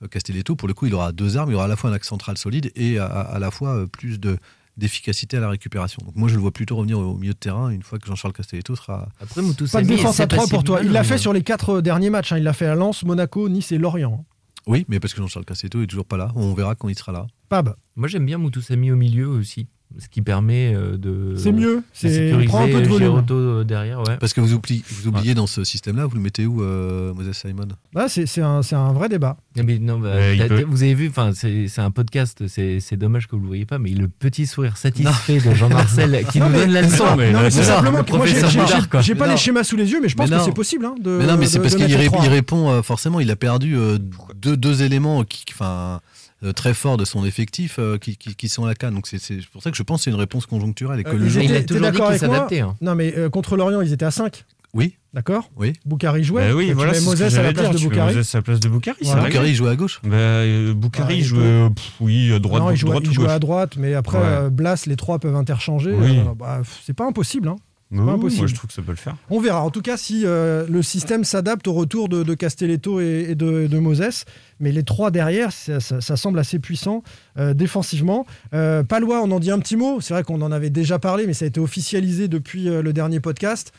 [0.01, 1.51] euh, Castelletto, pour le coup, il aura deux armes.
[1.51, 3.85] Il aura à la fois un axe central solide et à, à la fois euh,
[3.85, 4.37] plus de
[4.77, 6.01] d'efficacité à la récupération.
[6.05, 8.33] Donc moi, je le vois plutôt revenir au milieu de terrain une fois que Jean-Charles
[8.33, 9.09] Castelletto sera.
[9.19, 10.79] Après, Pas Moutoussamy de est défense à 3 pour toi.
[10.83, 12.31] Il l'a fait mal, sur les quatre derniers matchs.
[12.31, 12.37] hein.
[12.37, 14.25] Il l'a fait à Lens, Monaco, Nice et Lorient.
[14.67, 16.31] Oui, mais parce que Jean-Charles Castelletto est toujours pas là.
[16.35, 17.27] On verra quand il sera là.
[17.49, 19.67] Pab, Moi, j'aime bien Moutoussamy au milieu aussi.
[19.99, 21.35] Ce qui permet euh, de.
[21.35, 21.83] c'est mieux.
[21.93, 23.23] C'est sécuriser prend un peu de volume.
[23.31, 24.17] Euh, derrière, ouais.
[24.19, 27.33] Parce que vous oubliez, vous oubliez dans ce système-là, vous le mettez où, euh, Moses
[27.33, 27.67] Simon?
[27.93, 29.37] Là, c'est un, c'est un vrai débat.
[29.57, 30.11] Non, mais non, bah,
[30.47, 33.79] peut- vous avez vu, enfin, c'est un podcast, c'est dommage que vous le voyez pas,
[33.79, 37.05] mais le petit sourire satisfait de Jean-Marcel qui Non, nous mais- donne la leçon.
[37.17, 38.25] Non, Non, c'est simplement le que moi,
[39.01, 39.37] j'ai- pas les non.
[39.37, 40.45] schémas sous les yeux, mais je pense Mais que non.
[40.45, 40.85] c'est possible.
[40.85, 43.19] hein, de, Mais non, mais c'est parce qu'il répond forcément.
[43.19, 43.75] Il a perdu
[44.35, 45.99] deux, éléments qui, enfin,
[46.53, 48.93] très forts de son effectif euh, qui, qui- qui sont à la canne.
[48.95, 51.09] Donc c'est c'est pour ça que je pense que c'est une réponse conjoncturelle et que
[51.09, 51.25] Euh, le.
[51.25, 52.59] Mais il a toujours dit d'accord qu'il s'adaptait.
[52.61, 52.75] hein.
[52.81, 54.43] Non, mais euh, contre Lorient, ils étaient à 5.
[54.73, 55.73] Oui, D'accord oui.
[55.85, 56.47] Boukari jouait.
[56.47, 57.73] Bah oui, Tu voilà, mets c'est ce que Moses à la place dire.
[57.73, 58.15] de Tu mets Boukari.
[58.15, 59.51] Moses à la place de Boukari, Voilà.
[59.53, 59.99] joue à gauche.
[60.03, 63.13] Bah, euh, Ah, jouait, euh, pff, oui, à droite, non, il jouait, droite il ou
[63.13, 64.23] jouait à droite, mais après, Ouais.
[64.25, 65.91] euh, Blas, les trois peuvent interchanger.
[65.91, 66.19] Oui.
[66.19, 67.49] Euh, bah, c'est pas impossible.
[67.49, 67.57] hein.
[67.91, 68.41] Oui, pas oui, impossible.
[68.41, 69.17] Moi, je trouve que ça peut le faire.
[69.29, 69.61] On verra.
[69.63, 73.35] En tout cas, si euh, le système s'adapte au retour de, de Castelletto et, et
[73.35, 74.23] de, de Moses.
[74.61, 77.03] Mais les trois derrière, ça, ça- ça semble assez puissant
[77.37, 78.25] euh, défensivement.
[78.53, 79.99] Euh, Palois, on en dit un petit mot.
[80.01, 83.19] C'est vrai qu'on en avait déjà parlé, mais ça a été officialisé depuis le dernier
[83.19, 83.73] podcast.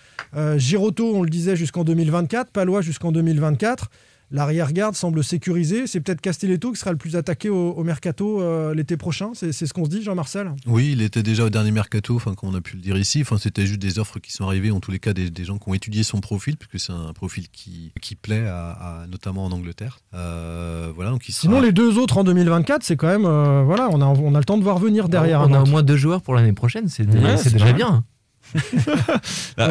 [0.56, 2.50] Giroto, on le disait, jusqu'en 2024.
[2.50, 3.88] Palois jusqu'en 2024.
[4.32, 5.86] L'arrière-garde semble sécurisé.
[5.86, 9.30] C'est peut-être Castelletto qui sera le plus attaqué au, au mercato euh, l'été prochain.
[9.34, 10.52] C'est ce qu'on se dit, Jean-Marcel?
[10.66, 13.20] Oui, il était déjà au dernier mercato, enfin, comme on a pu le dire ici.
[13.20, 15.58] Enfin, c'était juste des offres qui sont arrivées, en tous les cas, des, des gens
[15.58, 18.70] qui ont étudié son profil, puisque c'est un profil qui, qui plaît, à,
[19.02, 20.00] à- notamment en Angleterre.
[20.14, 23.26] Euh, voilà, donc il sera- Sinon, les deux autres en 2024, c'est quand même.
[23.26, 25.40] euh, voilà, on a, on a le temps de voir venir derrière.
[25.42, 28.04] on à a au moins deux joueurs pour l'année prochaine, c'est Ouais, déjà bien.
[29.58, 29.68] Ah.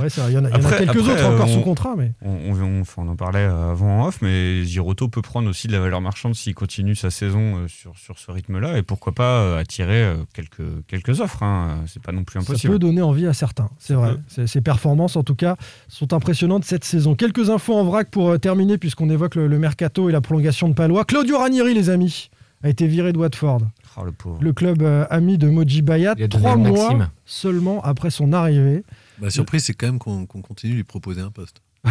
[0.00, 1.46] Ouais, vrai, il y en a, il y en a Après- quelques après, autres encore
[1.48, 4.18] euh, sous on- contrat, mais On, on- on- enfin, on en parlait avant en off,
[4.22, 7.96] mais Giroto peut prendre aussi de la valeur marchande s'il continue sa saison euh, sur,
[7.96, 11.42] sur ce rythme-là et pourquoi pas euh, attirer euh, quelques, quelques offres.
[11.42, 11.78] hein.
[11.86, 12.74] C'est pas non plus ça impossible.
[12.74, 13.70] peut donner envie à certains.
[13.78, 14.12] C'est vrai.
[14.12, 14.20] peut.
[14.28, 15.56] Ses, performances, en tout cas,
[15.88, 17.14] sont impressionnantes cette saison.
[17.14, 20.68] Quelques infos en vrac pour euh, terminer, puisqu'on évoque le, le mercato et la prolongation
[20.68, 21.04] de Palois.
[21.04, 22.30] Claudio Ranieri, les amis,
[22.62, 23.62] a été viré de Watford.
[23.96, 24.38] Oh, le pauvre.
[24.40, 27.10] Le club euh, ami de Moji Bayat, trois mois Maxime.
[27.24, 28.84] seulement après son arrivée.
[29.20, 31.60] La surprise, c'est quand même qu'on continue de lui proposer un poste.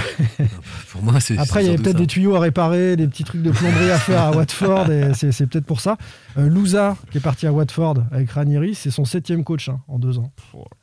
[0.90, 1.38] pour moi, c'est.
[1.38, 4.00] Après, il y avait peut-être des tuyaux à réparer, des petits trucs de plomberie à
[4.00, 5.98] faire à Watford, et c'est c'est peut-être pour ça.
[6.38, 10.00] Euh, Louza, qui est parti à Watford avec Ranieri, c'est son septième coach hein, en
[10.00, 10.32] deux ans.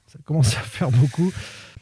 [0.06, 1.32] Ça commence à faire beaucoup.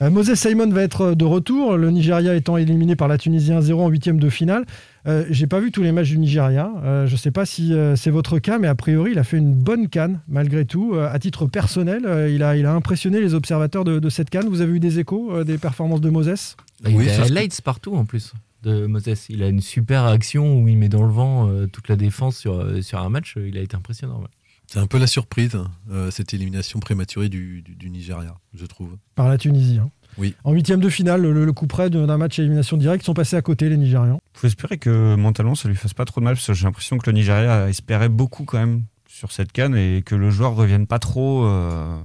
[0.03, 3.75] Euh, Moses Simon va être de retour, le Nigeria étant éliminé par la Tunisie 1-0
[3.75, 4.65] en huitième de finale.
[5.07, 6.71] Euh, J'ai pas vu tous les matchs du Nigeria.
[6.83, 9.37] Euh, je sais pas si euh, c'est votre cas, mais a priori, il a fait
[9.39, 10.95] une bonne canne malgré tout.
[10.95, 14.31] Euh, à titre personnel, euh, il, a, il a impressionné les observateurs de, de cette
[14.31, 14.49] canne.
[14.49, 16.57] Vous avez eu des échos euh, des performances de Moses?
[16.87, 19.27] Il Oui, a highlights partout en plus de Moses.
[19.29, 22.37] Il a une super action où il met dans le vent euh, toute la défense
[22.37, 23.37] sur, euh, sur un match.
[23.37, 24.19] Il a été impressionnant.
[24.21, 24.29] ouais.
[24.67, 25.57] C'est un peu la surprise,
[25.93, 28.97] euh, cette élimination prématurée du, du- du Nigeria, je trouve.
[29.15, 29.79] par la Tunisie.
[29.81, 29.91] hein.
[30.19, 30.35] Oui.
[30.45, 33.15] En huitième de finale, le, le coup près d'un match à élimination directe, ils sont
[33.15, 34.21] passés à côté les Nigérians.
[34.35, 36.99] faut espérer que mentalement ça lui fasse pas trop de mal parce que j'ai l'impression
[36.99, 40.87] que le Nigeria espérait beaucoup quand même sur cette canne et que le joueur revienne
[40.87, 41.97] pas trop euh,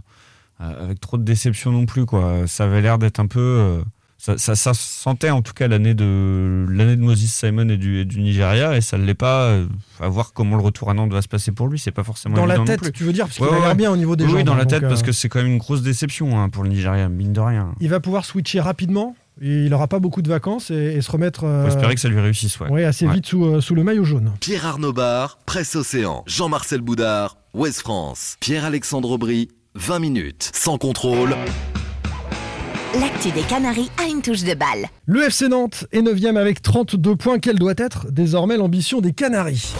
[0.59, 2.47] avec trop de déception non plus quoi.
[2.47, 3.81] Ça avait l'air d'être un peu euh,
[4.23, 8.01] ça, ça, ça sentait en tout cas l'année de l'année de Moses Simon et du,
[8.01, 9.45] et du Nigeria et ça ne l'est pas.
[9.45, 9.65] euh,
[9.99, 12.35] à voir comment le retour à Nantes va se passer pour lui, c'est pas forcément
[12.35, 12.91] Dans la non tête, plus.
[12.91, 14.37] tu veux dire, parce qu'il Ouais, a l'air bien au niveau des oui, jambes.
[14.39, 16.49] oui, dans la donc, tête euh, parce que c'est quand même une grosse déception hein,
[16.49, 17.73] pour le Nigeria, mine de rien.
[17.81, 19.15] Il va pouvoir switcher rapidement.
[19.41, 22.01] Et il n'aura pas beaucoup de vacances et, et se remettre euh, Faut espérer que
[22.01, 22.69] ça lui réussisse, ouais.
[22.69, 23.13] ouais, assez Ouais.
[23.15, 24.33] vite sous, euh, sous le maillot jaune.
[24.39, 31.33] Pierre Arnaud Bar, Presse Océan, Jean-Marcel Boudard, Ouest France, Pierre-Alexandre Aubry, 20 minutes, sans contrôle.
[32.99, 34.87] L'actu des Canaries a une touche de balle.
[35.05, 37.39] Le FC Nantes est 9 avec 32 points.
[37.39, 39.73] Quelle doit être désormais l'ambition des Canaries?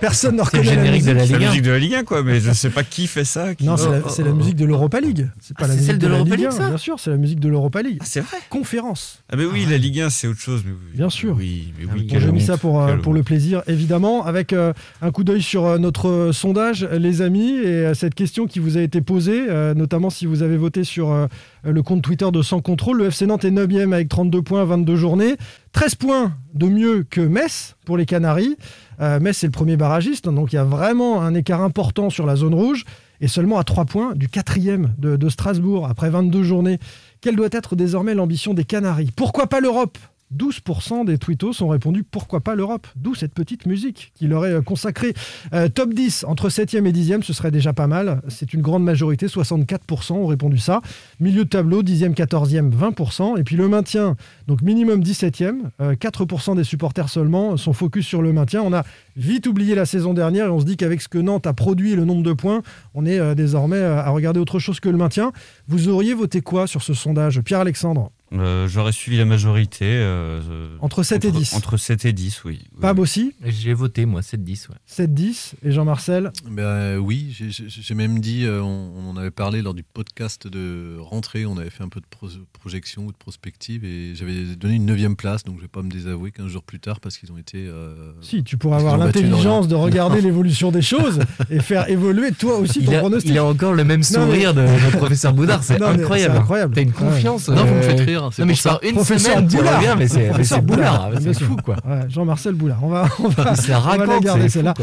[0.00, 1.26] Personne ne C'est le reconnaît la générique de la musique.
[1.28, 1.50] C'est la Ligue 1.
[1.50, 3.54] musique de la Ligue 1, quoi, mais je sais pas qui fait ça.
[3.54, 3.64] Qui...
[3.64, 5.28] Non, c'est la, c'est la musique de l'Europa League.
[5.40, 6.76] C'est pas Ah, la c'est musique celle de la l'Europa Ligue League, 1, ça Bien
[6.78, 7.98] sûr, c'est la musique de l'Europa League.
[8.00, 9.22] Ah, c'est vrai Conférence.
[9.30, 10.62] Ah, mais oui, la Ligue 1, c'est autre chose.
[10.64, 10.96] Mais oui.
[10.96, 11.34] Bien sûr.
[11.36, 12.08] Oui, mais Ah oui.
[12.10, 15.66] J'ai mis ça pour, euh, pour le plaisir, évidemment, avec euh, un coup d'œil sur
[15.66, 19.46] euh, notre euh, sondage, les amis, et euh, cette question qui vous a été posée,
[19.48, 21.26] euh, notamment si vous avez voté sur euh,
[21.64, 22.98] le compte Twitter de Sans Contrôle.
[22.98, 25.36] Le FC Nantes est 9e avec 32 points, 22 journées.
[25.72, 28.56] 13 points de mieux que Metz pour les Canaries.
[29.00, 32.10] Euh, Metz, c'est le premier barragiste, hein, donc il y a vraiment un écart important
[32.10, 32.84] sur la zone rouge,
[33.20, 36.78] et seulement à 3 points du quatrième de, de Strasbourg, après 22 journées.
[37.20, 39.10] Quelle doit être désormais l'ambition des Canaries?
[39.14, 39.98] Pourquoi pas l'Europe?
[40.36, 42.86] 12% des tweetos ont répondu pourquoi pas l'Europe?
[42.96, 45.14] D'où cette petite musique qui leur est euh, consacrée.
[45.52, 48.20] Euh, top 10, entre 7e et 10e, ce serait déjà pas mal.
[48.28, 50.80] C'est une grande majorité, 64% ont répondu ça.
[51.20, 53.38] Milieu de tableau, 10e, 14e, 20%.
[53.38, 55.62] Et puis le maintien, donc minimum 17e.
[55.80, 58.62] euh, 4% des supporters seulement sont focus sur le maintien.
[58.62, 58.84] On a
[59.16, 61.94] vite oublié la saison dernière et on se dit qu'avec ce que Nantes a produit
[61.94, 62.62] le nombre de points,
[62.94, 65.32] on est euh, désormais euh, à regarder autre chose que le maintien.
[65.66, 68.10] Vous auriez voté quoi sur ce sondage Pierre-Alexandre?
[68.32, 69.86] Euh, J'aurais suivi la majorité.
[69.86, 71.54] euh, euh, Entre 7 et entre- 10.
[71.54, 72.60] Entre 7 et 10, oui.
[72.80, 73.02] Pab oui.
[73.02, 74.68] aussi J'ai voté, moi, 7-10.
[74.68, 74.76] Ouais.
[74.86, 79.72] 7-10 et Jean-Marcel Ben, oui, j'ai- même dit, euh, on, on en avait parlé lors
[79.74, 83.84] du podcast de rentrée, on avait fait un peu de pro- projection ou de prospective
[83.84, 86.80] et j'avais donné une neuvième place, donc je vais pas me désavouer 15 jours plus
[86.80, 87.66] tard parce qu'ils ont été...
[87.66, 92.32] euh, Si, tu pourrais Ils avoir l'intelligence de regarder l'évolution des choses et faire évoluer
[92.32, 93.30] toi aussi Il ton a, pronostic.
[93.30, 96.34] il a encore le même Non, mais- sourire de notre professeur Boudard, c'est incroyable.
[96.34, 96.74] c'est incroyable.
[96.74, 96.94] T'as une Ouais.
[96.94, 97.48] confiance.
[97.48, 98.70] Non, vous me faites rire, c'est Non, mais je ça.
[98.70, 99.76] pars une Professeur semaine, Boulard.
[99.76, 101.76] reviens, mais c'est Professeur Boulard, bien c'est fou, quoi.
[101.86, 102.78] Ouais, Jean-Marcel Boulard.
[102.82, 104.74] On va, on va, C'est on va la raconte, garder celle-là.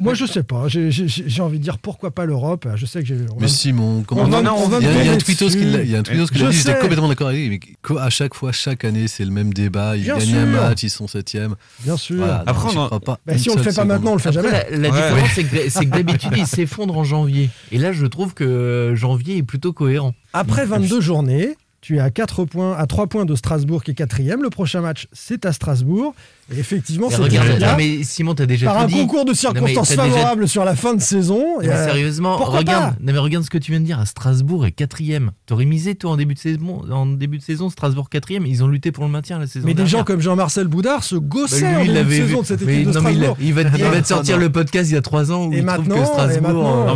[0.00, 0.68] moi, je sais pas.
[0.68, 2.66] J'ai- J'ai j'ai envie de dire pourquoi pas l'Europe?
[2.76, 3.16] Je sais que j'ai.
[3.40, 4.34] Mais Simon, comment il y
[5.08, 6.52] a, un tweetos qui l'a dit, sais.
[6.52, 9.96] j'étais complètement d'accord avec lui, mais à chaque fois, chaque année, c'est le même débat,
[9.96, 10.38] ils Bien gagnent sûr.
[10.38, 11.54] un match, ils sont septième.
[11.84, 12.24] Bien sûr.
[12.46, 12.68] Après,
[13.06, 14.50] Bah, si on le seule fait pas maintenant, on le fait jamais.
[14.70, 17.50] la, différence, c'est que, c'est que d'habitude, il s'effondre en janvier.
[17.72, 20.14] Et là, je trouve que janvier est plutôt cohérent.
[20.32, 23.94] Après 22 journées, tu es à 4 points, à 3 points de Strasbourg qui est
[23.94, 24.42] quatrième.
[24.42, 26.16] Le prochain match, c'est à Strasbourg.
[26.52, 27.18] Et effectivement, c'est
[27.76, 28.94] mais Simon, t'as déjà par tout un dit.
[28.94, 31.38] concours de circonstances déjà- favorables sur la fin de saison.
[31.56, 33.98] Non, Et, mais euh, sérieusement, regarde, non, mais regarde ce que tu viens de dire.
[34.00, 35.30] À Strasbourg est quatrième.
[35.46, 38.46] T'aurais misé toi en début de saison, en début de saison, Strasbourg quatrième.
[38.46, 41.14] Ils ont lutté pour le maintien la saison Mais des gens comme Jean-Marcel Boudard se
[41.16, 42.42] Bah, gossaient lui, en il début de saison vu.
[42.42, 44.42] de cette Mais équipe de non, mais il, va, il Non, va te sortir non.
[44.42, 46.92] le podcast il y a trois ans où Et il trouve maintenant, que et Strasbourg.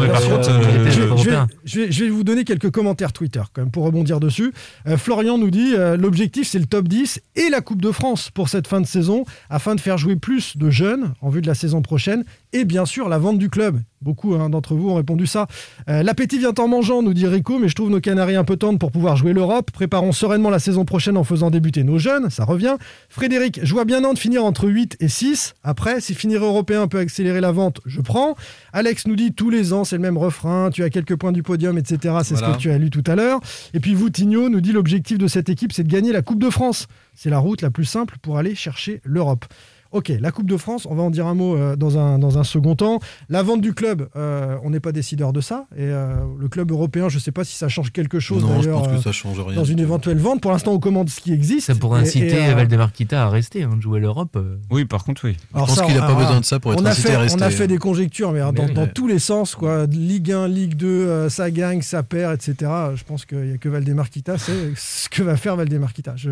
[1.65, 4.53] je vais vous donner quelques commentaires Twitter quand même pour rebondir dessus.
[4.87, 8.31] Euh, Florian nous dit euh, l'objectif c'est le top 10 et la Coupe de France
[8.31, 11.47] pour cette fin de saison afin de faire jouer plus de jeunes en vue de
[11.47, 13.81] la saison prochaine et bien sûr la vente du club.
[14.03, 15.47] Beaucoup hein, d'entre vous ont répondu ça.
[15.91, 18.57] Euh, L'appétit vient en mangeant, nous dit Rico, mais je trouve nos Canaries un peu
[18.57, 19.71] tendres pour pouvoir jouer l'Europe.
[19.71, 22.77] Préparons sereinement la saison prochaine en faisant débuter nos jeunes, ça revient.
[23.11, 25.55] Frédéric, je vois bien Nantes finir entre 8 et 6.
[25.63, 28.37] Après, si finir européen peut accélérer la vente, je prends.
[28.73, 31.43] Alex nous dit tous les ans, c'est le même refrain, tu as quelques points du
[31.43, 32.15] podium, etc.
[32.25, 33.41] C'est ce que tu as lu tout à l'heure.
[33.75, 36.41] Et puis vous, Tigno, nous dit l'objectif de cette équipe, c'est de gagner la Coupe
[36.41, 36.87] de France.
[37.15, 39.45] C'est la route la plus simple pour aller chercher l'Europe.
[39.93, 42.39] Ok, la Coupe de France, on va en dire un mot euh, dans, un, dans
[42.39, 43.01] un second temps.
[43.29, 45.67] La vente du club, euh, on n'est pas décideur de ça.
[45.77, 48.63] Et euh, le club européen, je ne sais pas si ça change quelque chose Non,
[48.63, 49.57] je pense que ça change rien.
[49.57, 50.41] dans une éventuelle vente.
[50.41, 51.67] Pour l'instant, on commande ce qui existe.
[51.67, 54.37] Ça pourrait Et- inciter et, euh, Valdemar Kita à rester, hein, de jouer l'Europe.
[54.37, 54.59] euh.
[54.71, 55.37] Oui, par contre, oui.
[55.51, 57.15] Je alors pense ça, qu'il n'a pas alors, besoin de ça pour être incité fait,
[57.15, 57.43] à rester.
[57.43, 58.93] on a fait des conjectures, mais, Mais dans, oui, dans ouais.
[58.95, 59.87] tous les sens, quoi.
[59.87, 62.71] Ligue 1, Ligue 2, euh, ça gagne, ça perd, etc.
[62.95, 66.15] Je pense qu'il n'y a que Valdemar Kita, c'est ce que va faire Valdemar Kita.
[66.17, 66.31] Je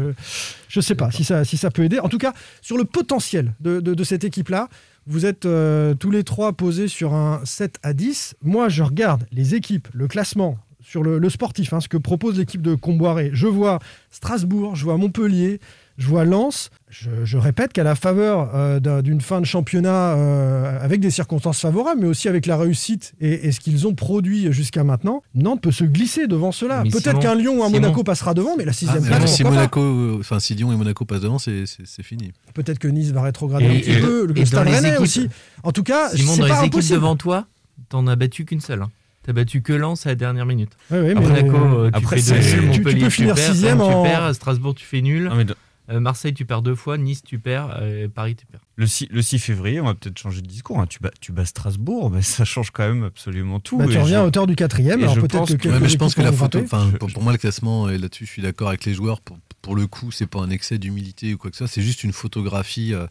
[0.77, 1.99] ne sais pas si ça, si ça peut aider.
[1.99, 4.69] En tout cas, sur le potentiel de, cette équipe-là,
[5.07, 8.37] vous êtes euh, tous les trois posés sur un 7 à 10.
[8.43, 12.39] Moi, je regarde les équipes, le classement, sur le, le sportif, hein, ce que propose
[12.39, 13.31] l'équipe de Comboiré.
[13.33, 13.79] Je vois
[14.11, 15.61] Strasbourg, je vois Montpellier,
[15.99, 20.15] Je vois Lens, je, je répète qu'à la faveur euh, d'un- d'une fin de championnat
[20.15, 23.95] euh, avec des circonstances favorables, mais aussi avec la réussite et, et ce qu'ils ont
[23.95, 26.85] produit jusqu'à maintenant, Nantes peut se glisser devant cela.
[26.85, 29.43] Peut-être qu'un Lyon ou un Monaco passera devant, mais la Ah, sixième mais place, si
[29.43, 31.65] Monaco, euh, enfin si Lyon et Monaco passent devant, c'est
[32.05, 32.31] fini.
[32.55, 35.29] Peut-être que Nice va rétrograder Et- un petit et- peu, le Stade Rennais équipes- aussi.
[35.65, 36.95] En tout cas, Simon, c'est dans pas les équipes impossible.
[36.95, 37.47] devant toi,
[37.89, 38.83] t'en as battu qu'une seule.
[38.83, 38.91] hein.
[39.25, 40.71] T'as battu que Lens à la dernière minute.
[40.93, 43.35] Ouais, ouais, mais- Monaco, euh, tu Après, fais deux nuls, tu- tu Montpellier, peux finir
[43.35, 45.25] perds, sixième en- tu perds, à Strasbourg, tu fais nul.
[45.25, 45.57] Non, mais de-
[45.88, 46.98] Marseille, tu perds deux fois.
[46.98, 47.77] Nice, tu perds.
[47.81, 48.61] euh, Paris, tu perds.
[48.77, 50.79] le, 6, le 6 février, on va peut-être changer de discours.
[50.81, 50.87] hein.
[50.87, 53.79] Tu, bats, tu bats Strasbourg, mais ça change quand même absolument tout.
[53.79, 55.01] Bah, tu reviens je- à hauteur du quatrième.
[55.03, 56.59] Alors je peut-être pense que que- quelques Ouais, mais je pense équipes que la photo,
[56.61, 56.77] grimper.
[56.77, 59.20] enfin, Je- pour, moi, le classement, et là-dessus, je suis d'accord avec les joueurs.
[59.22, 61.72] Pour, pour le coup, c'est pas un excès d'humilité ou quoi que ce soit.
[61.72, 63.07] C'est juste une photographie euh,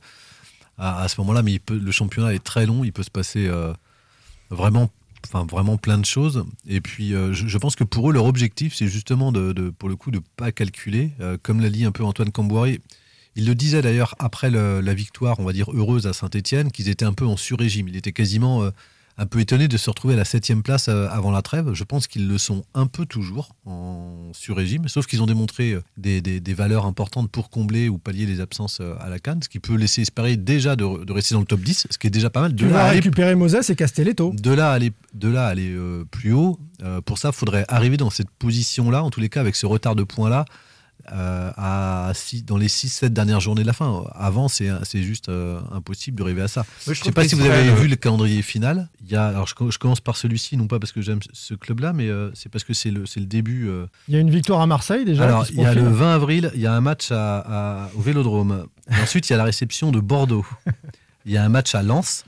[0.78, 1.42] à, à ce moment-là.
[1.44, 2.84] Mais il peut, le championnat est très long.
[2.84, 3.74] Il peut se passer euh,
[4.50, 4.92] vraiment,
[5.28, 6.46] enfin, vraiment plein de choses.
[6.68, 9.96] Et puis, euh, je, pense que pour eux, leur objectif, c'est justement de, pour le
[9.96, 11.12] coup, de pas calculer.
[11.20, 12.82] Euh, comme l'a dit un peu Antoine Camboiré.
[13.36, 17.06] Il le disait d'ailleurs après la victoire, on va dire heureuse à Saint-Etienne, qu'ils étaient
[17.06, 17.88] un peu en sur-régime.
[17.88, 18.72] Il était quasiment euh,
[19.20, 21.74] un peu étonné de se retrouver à la septième place euh, avant la trêve.
[21.74, 25.82] Je pense qu'ils le sont un peu toujours en sur-régime, sauf qu'ils ont démontré euh,
[25.98, 29.42] des, des- des valeurs importantes pour combler ou pallier les absences euh, à la canne,
[29.42, 32.08] ce qui peut laisser espérer déjà de, de rester dans le top 10, ce qui
[32.08, 32.54] est déjà pas mal.
[32.54, 34.34] De Tu là vas récupérer Moses et Castelletto.
[34.38, 37.36] de là à aller, de là à aller euh, plus haut, euh, pour ça, il
[37.36, 40.46] faudrait arriver dans cette position-là, en tous les cas avec ce retard de points-là,
[41.06, 44.04] à six- dans les 6-7 dernières journées de la fin.
[44.14, 46.66] Avant, c'est c'est juste euh, impossible de rêver à ça.
[46.86, 48.90] Je ne sais pas si vous avez vu le calendrier final.
[49.06, 51.20] Il y a, alors je, co- je commence par celui-ci, non pas parce que j'aime
[51.34, 53.68] ce club-là, mais euh, c'est parce que c'est le, c'est le début.
[53.68, 53.86] euh.
[54.08, 55.24] Il y a une victoire à Marseille déjà.
[55.24, 58.02] Alors, il y a le 20 avril, il y a un match à- à- au
[58.02, 58.66] Vélodrome.
[58.92, 60.46] Et ensuite, il y a la réception de Bordeaux.
[61.26, 62.24] Il y a un match à Lens.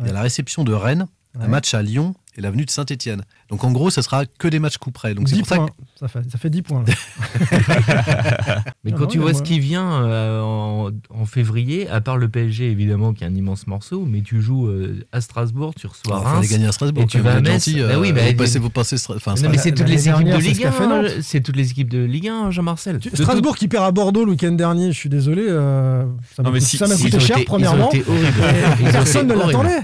[0.00, 1.06] Il y a la réception de Rennes.
[1.40, 3.22] Un match à Lyon et l'avenue de Saint-Etienne.
[3.54, 5.14] Donc en gros, ça sera que des matchs coup près.
[5.14, 6.82] Donc c'est 10 pour ça que Ça fait, ça fait 10 points.
[6.84, 6.92] là.
[8.84, 11.88] Mais Non, quand non, tu mais vois moi- ce qui vient euh, en, en février,
[11.88, 15.20] à part le PSG évidemment qui est un immense morceau, mais tu joues euh, à
[15.20, 16.34] Strasbourg, tu reçois il Reims.
[16.34, 17.04] fallait gagner à Strasbourg.
[17.04, 17.52] et tu vas à Metz.
[17.64, 20.08] gentil, Bah oui, euh, bah, vous passez, vous passez enfin, Non, mais c'est toutes les
[20.08, 20.88] équipes de c'est ce Ligue qu'a fait 1.
[20.88, 21.10] Nantes.
[21.22, 22.98] C'est toutes les équipes de Ligue 1, Jean-Marcel.
[23.14, 25.46] Strasbourg qui perd à Bordeaux le week-end dernier, je suis désolé.
[25.48, 27.90] ça m'a coûté, cher, premièrement.
[28.92, 29.80] Personne ne l'attendait.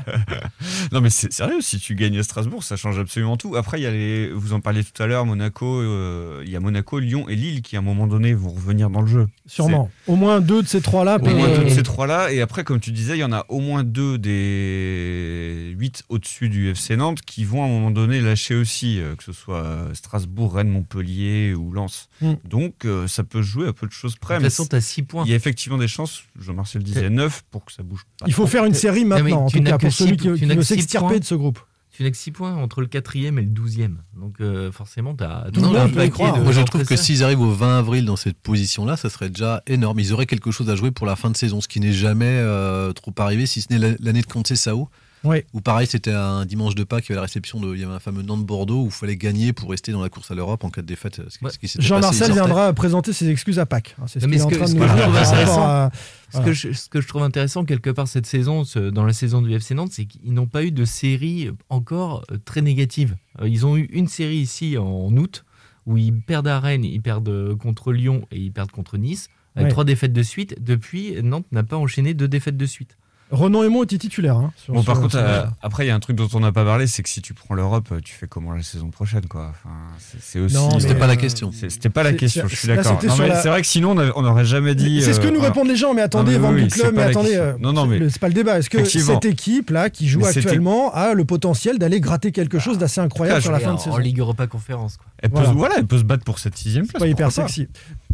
[0.92, 3.56] Non, mais c'est sérieux, si tu gagnes à Strasbourg, ça change absolument tout.
[3.60, 6.56] Après, il y a les, vous en parliez tout à l'heure, Monaco, euh, il y
[6.56, 9.26] a Monaco, Lyon et Lille qui, à un moment donné, vont revenir dans le jeu.
[9.46, 9.90] Sûrement.
[10.06, 11.18] Au moins deux de ces trois-là.
[11.20, 12.32] Au moins deux de Et- ces trois-là.
[12.32, 16.48] Et après, comme tu disais, il y en a au moins deux des huit au-dessus
[16.48, 19.62] du FC Nantes qui vont à un moment donné lâcher aussi, euh, que ce soit
[19.64, 22.08] euh, Strasbourg, Rennes, Montpellier ou Lens.
[22.20, 22.32] Mm.
[22.48, 24.34] Donc, euh, ça peut jouer à peu de choses De près.
[24.34, 25.24] toute mais façon, tu as 6 points.
[25.24, 28.26] il y a effectivement des chances, Jean-Marcel disait 9 pour que ça bouge pas.
[28.26, 30.16] Il faut faire une série maintenant, en tu tout n'as cas, que pour celui six-
[30.16, 31.58] qui, tu qui n'as veut que six s'extirper de ce groupe.
[32.00, 33.96] Tu n'as que 6 points entre le 4e et le 12e.
[34.16, 36.38] Donc euh, forcément, tu as Tout le monde peut y croire.
[36.38, 39.62] Moi, je trouve que s'ils arrivent au 20 avril dans cette position-là, ça serait déjà
[39.66, 40.00] énorme.
[40.00, 42.24] Ils auraient quelque chose à jouer pour la fin de saison, ce qui n'est jamais
[42.24, 44.88] euh, trop arrivé, si ce n'est la- l'année de Conceição.
[45.22, 45.42] Oui.
[45.52, 47.84] Où pareil, c'était un dimanche de Pâques, il y avait la réception de, il y
[47.84, 50.64] avait un fameux Nantes-Bordeaux où il fallait gagner pour rester dans la course à l'Europe
[50.64, 51.20] en cas de défaite.
[51.28, 52.44] Ce, qui- ce qui s'était passé, Jean-Marcel ils sortaient.
[52.48, 53.96] viendra présenter ses excuses à Pâques.
[54.00, 55.02] hein, C'est ce qu'il est en ce que- train de ce nous que je dire
[55.04, 55.90] trouve intéressant, à-
[56.32, 59.12] Ce, que je, ce que je trouve intéressant quelque part cette saison, ce- dans la
[59.12, 63.16] saison du FC Nantes, c'est qu'ils n'ont pas eu de série encore euh, très négative.
[63.42, 65.44] Euh, Ils ont eu une série ici en août
[65.86, 69.28] où ils perdent à Rennes, ils perdent euh, contre Lyon et ils perdent contre Nice.
[69.56, 69.70] Avec Ouais.
[69.72, 70.62] trois défaites de suite.
[70.62, 72.96] Depuis, Nantes n'a pas enchaîné deux défaites de suite.
[73.30, 74.36] Renan Aymon était titulaire.
[74.36, 76.28] hein, sur- Bon, par sur- contre, sur- euh, après, il y a un truc dont
[76.34, 78.62] on n'a pas parlé, c'est que si tu prends l'Europe, euh, tu fais comment la
[78.62, 79.50] saison prochaine, quoi.
[79.50, 79.74] Enfin,
[80.20, 80.54] c'est- aussi.
[80.54, 81.50] Non, C'était pas la euh, question.
[81.52, 82.98] C'est- C'était pas la question, je suis là, d'accord.
[83.18, 85.00] la- C'est vrai que sinon, on n'aurait jamais dit.
[85.02, 86.94] C'est ce que euh, nous répondent les gens, mais attendez, Non, mais vendre oui, club,
[86.94, 88.58] pas mais attendez, euh, Non, non, mais- le- c'est pas le débat.
[88.58, 93.00] Est-ce que cette équipe-là, qui joue actuellement, a le potentiel d'aller gratter quelque chose d'assez
[93.00, 94.96] incroyable sur la fin de saison en Ligue Europa Conférence.
[94.96, 95.06] Quoi.
[95.22, 95.76] Elle peut, Voilà.
[95.78, 97.00] elle peut se battre pour cette sixième place.
[97.00, 97.68] pas hyper sexy.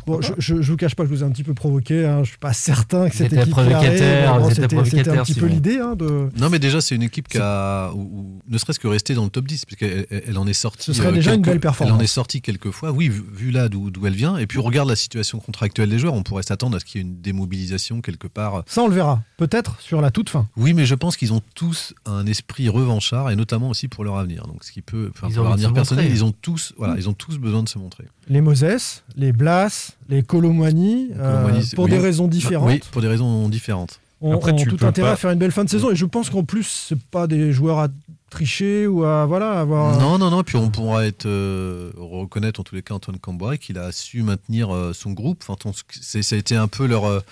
[0.06, 2.06] Bon, je, je, je vous cache pas que je vous ai un petit peu provoqué.
[2.06, 2.22] Hein.
[2.22, 5.78] Je suis pas certain que cette équipe provocateur, c'était, c'était un petit peu l'idée.
[5.78, 6.28] Hein, de...
[6.38, 9.24] Non, mais déjà, c'est une équipe qui a, ou- ou ne serait-ce que rester dans
[9.24, 10.84] le top 10, puisqu'elle elle- elle en est sortie.
[10.84, 11.92] Ce serait euh, déjà une belle performance.
[11.94, 14.36] Elle en est sortie quelques fois, oui, vu, vu là d'où elle vient.
[14.38, 16.14] Et puis, on regarde la situation contractuelle des joueurs.
[16.14, 18.62] On pourrait s'attendre à ce qu'il y ait une démobilisation quelque part.
[18.66, 19.22] Ça, on le verra.
[19.36, 20.48] Peut-être sur la toute fin.
[20.56, 24.16] Oui, mais je pense qu'ils ont tous un esprit revanchard, et notamment aussi pour leur
[24.18, 24.46] avenir.
[24.46, 26.16] Donc, ce qui peut, enfin, Ils pour leur avenir personnel, montrer.
[26.16, 28.04] ils ont tous, voilà, ils ont tous besoin de se montrer.
[28.28, 31.90] Les Moses, les Blas, les Colomani, euh, pour oui.
[31.90, 32.68] des raisons différentes.
[32.68, 34.00] Oui, pour des raisons différentes.
[34.20, 35.90] ont, Après, tu tout peux intérêt pas- à faire une belle fin de saison.
[35.90, 37.88] Et je pense qu'en plus, c'est pas des joueurs à
[38.30, 39.98] tricher ou à voilà avoir.
[40.00, 40.42] Non, non, non.
[40.42, 44.22] Puis on pourra être euh, reconnaître en tous les cas Antoine Camboire qu'il a su
[44.22, 45.42] maintenir euh, son groupe.
[45.42, 47.22] Enfin, ton- c'est- ça a été un peu leur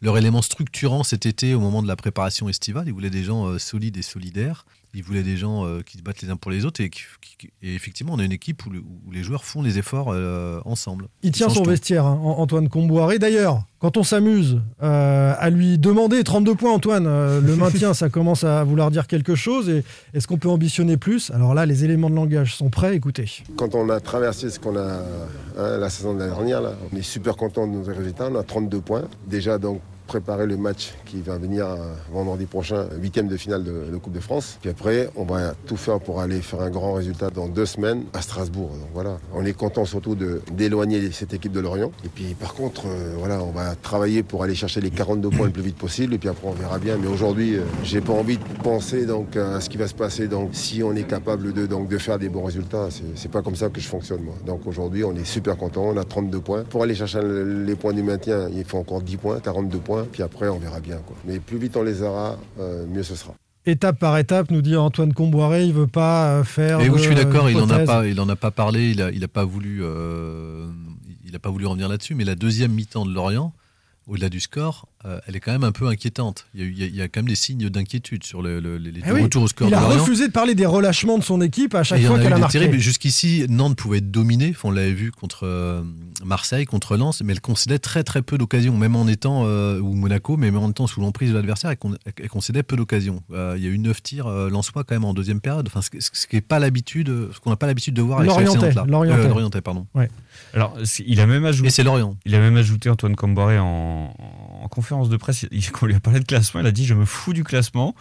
[0.00, 2.84] leur élément structurant cet été au moment de la préparation estivale.
[2.86, 4.64] Ils voulaient des gens euh, solides et solidaires.
[4.94, 6.80] Il voulait des gens euh, qui se battent les uns pour les autres.
[6.80, 7.02] Et, qui-
[7.38, 10.08] qui- et effectivement, on a une équipe où, le- où les joueurs font les efforts
[10.12, 11.08] euh, ensemble.
[11.22, 11.70] Il tient son tout.
[11.70, 13.18] vestiaire, hein, An- Antoine Comboiré.
[13.18, 18.08] D'ailleurs, quand on s'amuse euh, à lui demander 32 points, Antoine, euh, le maintien, ça
[18.08, 19.68] commence à vouloir dire quelque chose.
[19.68, 21.30] Et est-ce qu'on peut ambitionner plus?
[21.32, 22.96] Alors là, les éléments de langage sont prêts.
[22.96, 23.26] Écoutez.
[23.56, 25.02] Quand on a traversé ce qu'on a
[25.58, 28.28] hein, la saison de la dernière, là, on est super content de nos résultats.
[28.32, 29.04] On a 32 points.
[29.26, 31.76] Déjà, donc, préparer le match qui va venir euh,
[32.10, 34.58] vendredi prochain, huitième de finale de, de Coupe de France.
[34.60, 38.04] Puis après, on va tout faire pour aller faire un grand résultat dans deux semaines
[38.14, 38.70] à Strasbourg.
[38.70, 40.16] Donc voilà, on est content surtout
[40.50, 41.92] d'éloigner cette équipe de Lorient.
[42.04, 45.46] Et puis par contre, euh, voilà, on va travailler pour aller chercher les 42 points
[45.46, 46.14] le plus vite possible.
[46.14, 46.96] Et puis après, on verra bien.
[46.96, 50.26] Mais aujourd'hui, euh, j'ai pas envie de penser donc à ce qui va se passer.
[50.26, 53.56] Donc si on est capable de donc de faire des bons résultats, c'est pas comme
[53.56, 54.34] ça que je fonctionne moi.
[54.46, 55.82] Donc aujourd'hui, on est super content.
[55.84, 56.64] On a 32 points.
[56.64, 59.97] Pour aller chercher le- les points du maintien, il faut encore 10 points, 42 points.
[60.10, 60.98] Puis après, on verra bien.
[60.98, 61.16] Quoi.
[61.26, 63.34] Mais plus vite on les aura, euh, mieux ce sera.
[63.66, 66.80] Étape par étape, nous dit Antoine Comboiré, il veut pas euh, faire.
[66.80, 68.90] Et où de- je suis d'accord, il en a pas, il en a pas parlé,
[68.90, 70.66] il a, il a pas voulu, euh,
[71.26, 72.14] il a pas voulu revenir là-dessus.
[72.14, 73.52] Mais la deuxième mi-temps de Lorient,
[74.08, 76.46] au-delà du score, euh, elle est quand même un peu inquiétante.
[76.54, 78.24] Il y a, eu- il y a- il y a quand même des signes d'inquiétude
[78.24, 80.66] sur le, le- les, Eh oui, retours au score il a refusé de parler des
[80.66, 82.78] relâchements de son équipe à chaque fois a qu'elle a des marqué.
[82.80, 84.54] Jusqu'ici, Nantes pouvait être dominé.
[84.64, 85.82] On l'avait vu contre euh,
[86.24, 89.92] Marseille, contre Lens, mais elle concédait très très peu d'occasions, même en étant euh, ou
[89.94, 93.22] Monaco, mais même en étant sous l'emprise de l'adversaire, elle, con- elle concédait peu d'occasions.
[93.32, 95.66] Euh, il y a eu 9 tirs lensois quand même en deuxième période.
[95.68, 98.30] Enfin, ce, ce qui est pas l'habitude, ce qu'on n'a pas l'habitude de voir avec
[98.30, 98.90] ce Lorientais, FC Nantes-là.
[98.90, 99.20] Lorientais.
[99.24, 99.86] Euh, Lorientais, pardon.
[99.94, 100.08] Ouais.
[100.54, 101.68] Alors, il a même ajouté.
[101.68, 102.16] Et c'est Lorient.
[102.24, 104.14] Il a même ajouté Antoine Comboré en,
[104.62, 105.46] en conférence de presse.
[105.50, 107.44] Il, quand on lui a parlé de classement, il a dit Je me fous du
[107.44, 107.94] classement.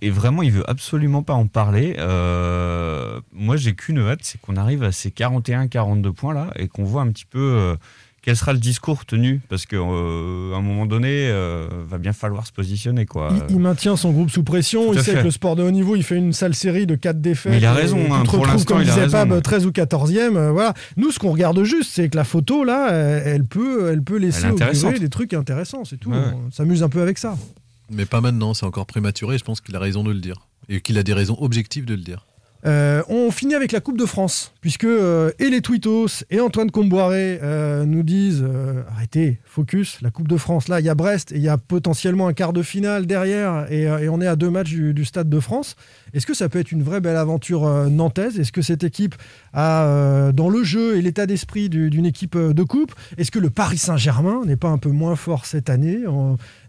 [0.00, 1.96] Et vraiment, il veut absolument pas en parler.
[1.98, 6.84] Euh, moi, j'ai qu'une hâte c'est qu'on arrive à ces 41-42 points là et qu'on
[6.84, 7.38] voit un petit peu.
[7.38, 7.76] euh,
[8.22, 9.40] quel sera le discours tenu?
[9.48, 13.06] Parce qu'à un moment donné, euh, va bien falloir se positionner.
[13.06, 13.32] Quoi.
[13.48, 14.88] Il, il maintient son groupe sous pression.
[14.92, 15.18] Tout Il sait fait.
[15.20, 17.52] que le sport de haut niveau, il fait une sale série de 4 défaites.
[17.52, 19.28] Mais il a raison, tu hein, pour l'instant, comme il a disait raison.
[19.28, 20.36] Pab, 13 ou 14e.
[20.36, 20.74] euh, voilà.
[20.96, 24.48] Nous, ce qu'on regarde juste, c'est que la photo, là, elle, peut, elle peut laisser
[24.48, 25.84] Elle des trucs intéressants.
[25.84, 26.10] C'est tout.
[26.10, 26.18] Ouais.
[26.46, 27.36] On s'amuse un peu avec ça.
[27.90, 29.38] Mais pas maintenant, c'est encore prématuré.
[29.38, 30.36] Je pense qu'il a raison de le dire.
[30.68, 32.26] Et qu'il a des raisons objectives de le dire.
[32.66, 36.70] Euh, on finit avec la Coupe de France, puisque euh, et les Twittos et Antoine
[36.70, 38.44] Comboiré euh, nous disent
[38.94, 41.56] arrêtez, focus, la Coupe de France, là, il y a Brest et il y a
[41.56, 45.40] potentiellement un quart de finale derrière, et, on est à deux matchs du, Stade de
[45.40, 45.76] France.
[46.12, 48.38] Est-ce que ça peut être une vraie belle aventure nantaise?
[48.38, 49.14] Est-ce que cette équipe
[49.52, 53.50] a, dans le jeu et l'état d'esprit du- d'une équipe de coupe, est-ce que le
[53.50, 56.00] Paris Saint-Germain n'est pas un peu moins fort cette année?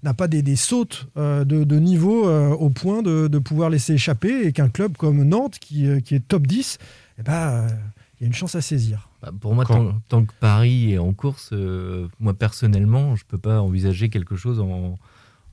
[0.03, 3.69] N'a pas des, des sautes euh, de, de niveau euh, au point de, de pouvoir
[3.69, 6.77] laisser échapper et qu'un club comme Nantes, qui, euh, qui est top 10,
[7.19, 7.67] eh ben, euh,
[8.19, 9.09] il y a une chance à saisir.
[9.21, 13.37] Bah, pour moi, tant, tant que Paris est en course, euh, moi personnellement, je peux
[13.37, 14.97] pas envisager quelque chose en,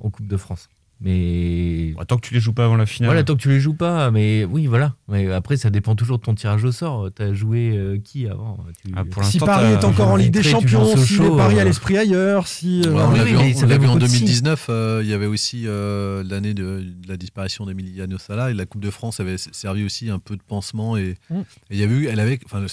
[0.01, 0.69] en Coupe de France.
[1.01, 3.09] Mais Tant que tu les joues pas avant la finale.
[3.09, 4.95] voilà, tant que tu les joues pas, mais oui, voilà.
[5.09, 7.09] Mais après, ça dépend toujours de ton tirage au sort.
[7.15, 8.59] T'as joué euh, qui avant?
[8.83, 11.63] Tu- Ah, pour Si Paris est encore en Ligue des Champions, si Sochaux, Paris a
[11.63, 12.83] euh, l'esprit ailleurs, si...
[12.87, 14.19] euh, Ouais, on oui, l'a oui, vu, on l'a fait vu en beaucoup de signes.
[14.21, 14.67] 2019.
[14.71, 18.65] euh, il y avait aussi euh, l'année de, de la disparition d'Emiliano Sala et la
[18.67, 21.39] Coupe de France avait servi aussi un peu de pansement et Mm.
[21.41, 22.65] et il y a eu, elle avait, enfin,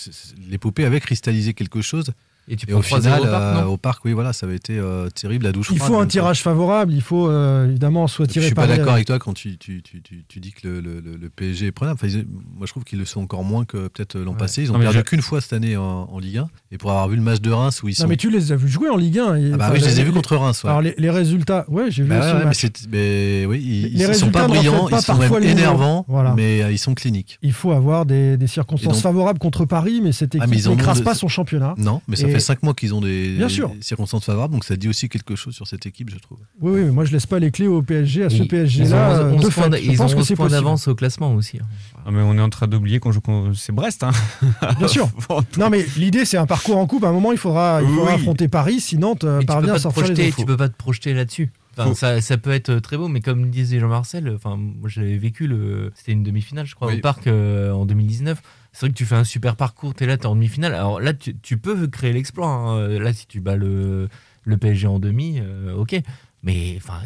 [0.50, 2.12] l'épopée avait cristallisé quelque chose.
[2.48, 4.56] Et tu au 3-0 final, au parc, euh, non au parc, oui, voilà, ça avait
[4.56, 6.06] été euh, terrible, la douche il faut un quoi.
[6.06, 9.34] tirage favorable, il faut euh, évidemment soit Je tiré suis pas d'accord avec toi quand
[9.34, 11.98] tu, tu, tu, tu, tu dis que le, le, le- le PSG est prenable.
[12.02, 14.38] Enfin, ils- moi, je trouve qu'ils le sont encore moins que peut-être l'an Ouais.
[14.38, 14.62] passé.
[14.62, 16.48] Ils ont Non, perdu qu'une fois cette année en, en Ligue 1.
[16.72, 18.08] Et pour avoir vu le match de Reims où ils Non sont.
[18.08, 19.36] mais tu les as vus jouer en Ligue 1.
[19.38, 20.64] et- Ah bah oui, je les ai vus contre Reims.
[20.64, 20.70] ouais.
[20.70, 23.62] Alors les, les résultats, ouais, j'ai vu Bah ouais, mais, mais oui,
[23.94, 26.06] ils, ils sont pas ne brillants, ils sont même énervants,
[26.36, 27.40] mais euh, ils sont cliniques.
[27.42, 31.16] Il faut avoir des, des circonstances favorables contre Paris, mais cette Ah, équipe n'écrase pas
[31.16, 31.74] son championnat.
[31.78, 33.70] Non, mais ça fait cinq mois qu'ils ont des, Bien sûr.
[33.70, 36.38] des circonstances favorables, donc ça dit aussi quelque chose sur cette équipe, je trouve.
[36.62, 38.86] Oui, oui, mais moi je laisse pas les clés au PSG, à ce Ils- PSG-là.
[38.88, 39.70] ils ont euh, 11 de points fait.
[39.70, 40.64] d'a- Je ils pense ont que 11 c'est points possible.
[40.64, 41.58] d'avance au classement aussi.
[41.58, 41.66] hein.
[42.06, 43.22] Ah, mais on est en train d'oublier qu'on joue.
[43.56, 44.12] C'est Brest, hein
[44.80, 45.10] Bien sûr.
[45.58, 47.04] Non, mais l'idée c'est un parcours en coupe.
[47.04, 48.14] À un moment, il faudra, il faudra Oui.
[48.20, 50.40] affronter Paris si Nantes euh, Mais tu peux parvient pas à les infos.
[50.42, 51.52] tu peux pas te projeter là-dessus.
[51.78, 54.58] Enfin, ça, ça peut être très beau, mais comme disait Jean-Marcel, enfin,
[55.02, 55.92] l'avais vécu, le...
[55.94, 56.98] c'était une demi-finale, je crois, Oui.
[56.98, 58.42] au parc euh, en 2019.
[58.78, 60.74] C'est vrai que tu fais un super parcours, tu es là, tu es en demi-finale.
[60.76, 62.48] Alors là, tu, tu peux créer l'exploit.
[62.50, 62.88] hein.
[63.00, 64.10] Là, si tu bats le,
[64.44, 65.96] le PSG en demi, euh, ok.
[66.44, 67.00] Mais enfin,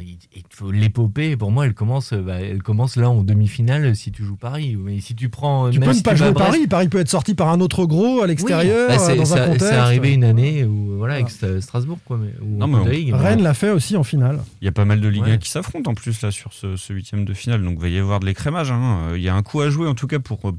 [0.71, 1.37] l'épopée.
[1.37, 4.75] Pour moi, elle commence, euh, bah, elle commence là en demi-finale si tu joues Paris.
[4.77, 6.67] Mais si tu prends, Tu peux si ne pas jouer Brest- Paris.
[6.67, 8.95] Paris peut être sorti par un autre gros à l'extérieur, Oui.
[8.97, 9.67] Bah, euh, un contexte.
[9.69, 13.13] C'est arrivé une année où voilà, avec Strasbourg, quoi, mais, Non, on- Ligue.
[13.13, 14.39] Rennes l'a fait aussi en finale.
[14.61, 15.37] Il y a pas mal de Ligue 1 Ouais.
[15.37, 18.19] qui s'affrontent en plus là sur ce, huitième de finale, donc il va y avoir
[18.19, 18.71] de l'écrémage.
[18.71, 19.09] hein.
[19.11, 20.51] Euh, Il y a un coup à jouer en tout cas pour, euh,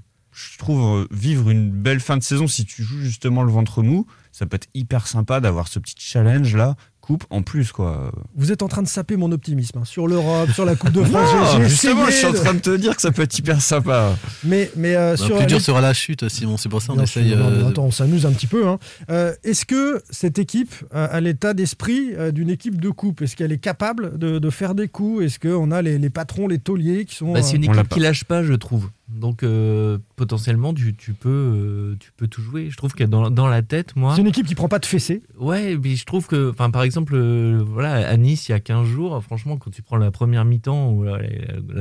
[0.53, 3.83] je trouve, euh, vivre une belle fin de saison si tu joues justement le ventre
[3.83, 4.07] mou.
[4.33, 8.12] Ça peut être hyper sympa d'avoir ce petit challenge là coupe en plus, quoi.
[8.36, 11.03] Vous êtes en train de saper mon optimisme hein, sur l'Europe, sur la Coupe de
[11.05, 11.55] France.
[11.59, 14.16] Non, justement, je suis en train de te dire que ça peut être hyper sympa.
[14.45, 16.57] Mais, mais euh, Bah, sur plus dur les- sera la chute, Simon.
[16.59, 17.30] C'est pour ça essaye.
[17.30, 18.68] sûr, non, mais euh, attends, on s'amuse un petit peu.
[18.68, 18.78] hein.
[19.11, 23.22] Euh, Est-ce que cette équipe euh, a l'état d'esprit euh, d'une équipe de coupe?
[23.22, 25.24] Est-ce qu'elle est capable de, de faire des coups?
[25.24, 27.32] Est-ce qu'on a les, les patrons, les tauliers qui sont.
[27.32, 28.88] Bah, c'est une équipe qui lâche pas, je trouve.
[29.09, 32.68] Donc euh, potentiellement, tu, tu peux, euh, tu peux tout jouer.
[32.68, 34.14] Je trouve que dans, dans la tête, moi.
[34.14, 35.23] C'est une équipe qui prend pas de fessée.
[35.39, 38.87] Ouais, mais je trouve que, par exemple, euh, voilà, à Nice, il y a 15
[38.87, 41.27] jours, franchement, quand tu prends la première mi-temps ou la, la-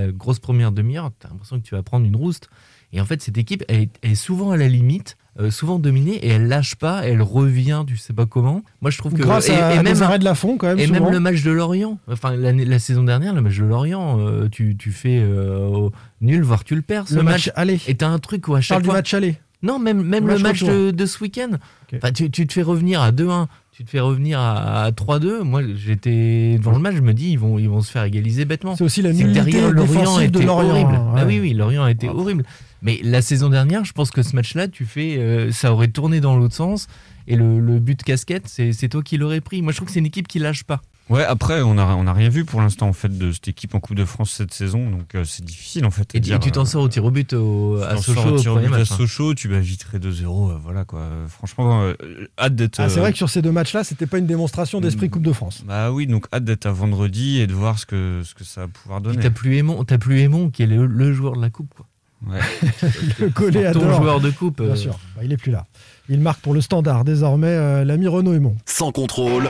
[0.05, 2.49] la grosse première demi-heure, tu as l'impression que tu vas prendre une rouste.
[2.93, 6.29] Et en fait, cette équipe, elle est souvent à la limite, euh, souvent dominée, et
[6.29, 8.61] elle lâche pas, elle revient, tu sais pas comment.
[8.81, 9.21] Moi, je trouve que.
[9.21, 10.79] Grâce et, à, et à même, des arrêts de la fond, quand même.
[10.79, 10.99] et souvent.
[11.05, 14.75] même le match de Lorient, enfin la saison dernière, le match de Lorient, euh, tu,
[14.77, 15.89] tu fais euh,
[16.21, 17.07] nul, voire tu le perds.
[17.07, 17.79] Ce Le match match, aller.
[17.87, 18.95] Et t'as un truc où à chaque parle du fois.
[18.95, 19.37] match aller.
[19.61, 21.51] Non, même, même Le match de, de ce week-end.
[21.95, 25.41] Enfin, tu, tu te fais revenir à 2-1, tu te fais revenir à, à 3-2.
[25.41, 28.45] Moi, j'étais devant le match, je me dis, ils vont, ils vont se faire égaliser
[28.45, 28.75] bêtement.
[28.75, 30.91] C'est aussi la nullité Lorient défensive de était Lorient, horrible.
[30.91, 31.23] Bah ouais.
[31.25, 32.43] oui, oui, Lorient a été horrible.
[32.81, 36.21] Mais la saison dernière, je pense que ce match-là, tu fais, euh, ça aurait tourné
[36.21, 36.87] dans l'autre sens.
[37.27, 39.61] Et le, le but casquette, c'est c'est toi qui l'aurais pris.
[39.61, 40.81] Moi, je trouve que c'est une équipe qui lâche pas.
[41.09, 43.73] Ouais, après, on n'a on a rien vu pour l'instant en fait de cette équipe
[43.73, 46.13] en Coupe de France cette saison, donc euh, c'est difficile en fait.
[46.13, 48.29] à Et, dire, et tu t'en euh, sors au tir au but au, à Sochaux
[48.35, 48.85] au tir au but à hein.
[48.85, 51.07] Sochaux, tu vas vite 2-0, euh, voilà quoi.
[51.27, 51.93] Franchement, euh,
[52.37, 52.79] hâte d'être.
[52.79, 55.23] Ah, c'est euh, vrai que sur ces deux matchs-là, c'était pas une démonstration d'esprit Coupe
[55.23, 55.63] de France.
[55.65, 58.61] Bah oui, donc hâte d'être à vendredi et de voir ce que, ce que ça
[58.61, 59.17] va pouvoir donner.
[59.19, 61.73] T'as plus Aimon, t'as plus Aimon qui est le, le joueur de la coupe.
[61.75, 61.87] Quoi.
[62.27, 62.39] Ouais.
[63.19, 64.01] Le collet Ton adore.
[64.01, 64.61] joueur de coupe.
[64.61, 65.65] Bien sûr, Bah, il est plus là.
[66.09, 68.57] Il marque pour le standard désormais euh, l'ami Renaud Aymon.
[68.65, 69.49] Sans contrôle,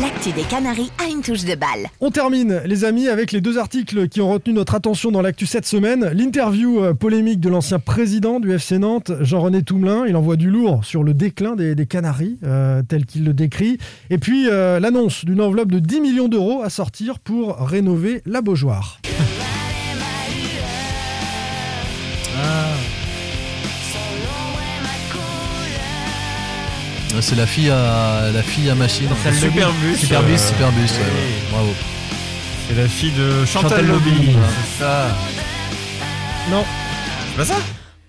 [0.00, 1.88] L'actu des Canaries a une touche de balle.
[2.00, 5.46] On termine, les amis, avec les deux articles qui ont retenu notre attention dans l'actu
[5.46, 6.10] cette semaine.
[6.12, 10.04] L'interview euh, polémique de l'ancien président du FC Nantes, Jean-René Toumelin.
[10.06, 13.78] Il envoie du lourd sur le déclin des, Canaries, euh, tel qu'il le décrit.
[14.10, 18.42] Et puis euh, l'annonce d'une enveloppe de 10 millions d'euros à sortir pour rénover la
[18.42, 19.00] Beaujoire.
[27.20, 29.08] C'est la fille à la fille à machine.
[29.32, 31.50] Superbus, Superbus, euh, Superbus, ouais.
[31.50, 31.74] Bravo.
[32.68, 34.10] C'est la fille de Chantal, Chantal Lobby.
[34.10, 34.30] Lobby.
[34.32, 34.48] Voilà.
[34.48, 35.06] C'est ça.
[36.50, 36.64] Non,
[37.30, 37.60] C'est pas ça?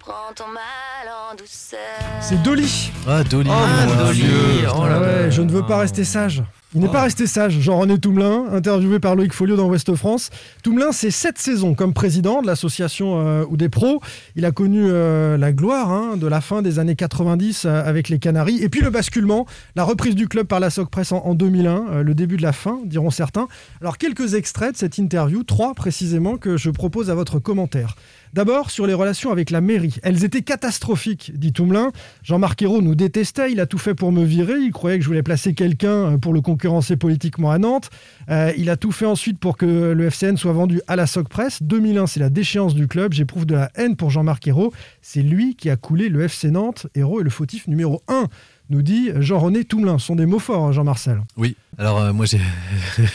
[0.07, 1.79] Prends ton mal en douceur.
[2.21, 2.91] c'est Dolly.
[3.05, 3.49] Ah, Dolly.
[3.51, 4.19] Oh, mon Dolly.
[4.21, 4.29] Dieu.
[4.73, 5.29] Oh Ah là ouais, là.
[5.29, 6.43] je ne veux pas rester sage.
[6.73, 10.29] Il n'est pas resté sage, Jean-René Toumelin, interviewé par Loïc Folio dans Ouest France.
[10.63, 13.99] Toumelin, c'est sept saisons comme président de l'association euh, ou des pros.
[14.35, 18.09] Il a connu euh, la gloire hein, de la fin des années 90 euh, avec
[18.09, 18.61] les Canaries.
[18.63, 19.45] Et puis le basculement,
[19.75, 22.43] la reprise du club par la Soc Press en, en 2001, euh, le début de
[22.43, 23.47] la fin, diront certains.
[23.81, 27.95] Alors quelques extraits de cette interview, trois précisément, que je propose à votre commentaire.
[28.33, 29.95] D'abord, sur les relations avec la mairie.
[30.03, 31.91] Elles étaient catastrophiques, dit Toumelin.
[32.23, 35.07] Jean-Marc Ayrault nous détestait, il a tout fait pour me virer, il croyait que je
[35.07, 37.89] voulais placer quelqu'un euh, pour le concurrencer politiquement à Nantes.
[38.29, 41.29] Euh, il a tout fait ensuite pour que le FCN soit vendu à la Soc
[41.29, 41.63] Press.
[41.63, 43.13] 2001, c'est la déchéance du club.
[43.13, 44.73] J'éprouve de la haine pour Jean-Marc Ayrault.
[45.01, 46.87] C'est lui qui a coulé le FC Nantes.
[46.95, 48.25] Ayrault est le fautif numéro 1,
[48.69, 49.97] nous dit Jean-René Toumelin.
[49.97, 51.21] Ce sont des mots forts, hein, Jean-Marcel.
[51.37, 51.55] Oui.
[51.77, 52.41] Alors euh, moi j'ai.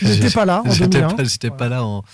[0.01, 1.09] J'étais pas là en J'étais 2001.
[1.17, 2.05] pas, j'étais pas là en,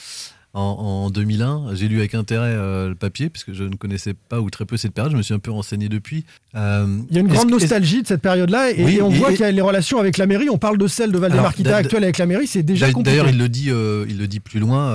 [0.59, 1.75] en, en 2001.
[1.75, 4.77] J'ai lu avec intérêt euh, le papier puisque je ne connaissais pas ou très peu
[4.77, 5.13] cette période.
[5.13, 6.25] Je me suis un peu renseigné depuis.
[6.55, 9.15] Euh, Il y a une grande nostalgie de cette période-là et, Oui, et on et-
[9.19, 10.49] voit qu'il y a les relations avec la mairie.
[10.51, 13.11] On parle de celle de Valdemar-Kita Alors, d'a- actuelle avec la mairie, c'est déjà compliqué.
[13.17, 14.89] D'ailleurs, il le dit, euh, il le dit plus loin.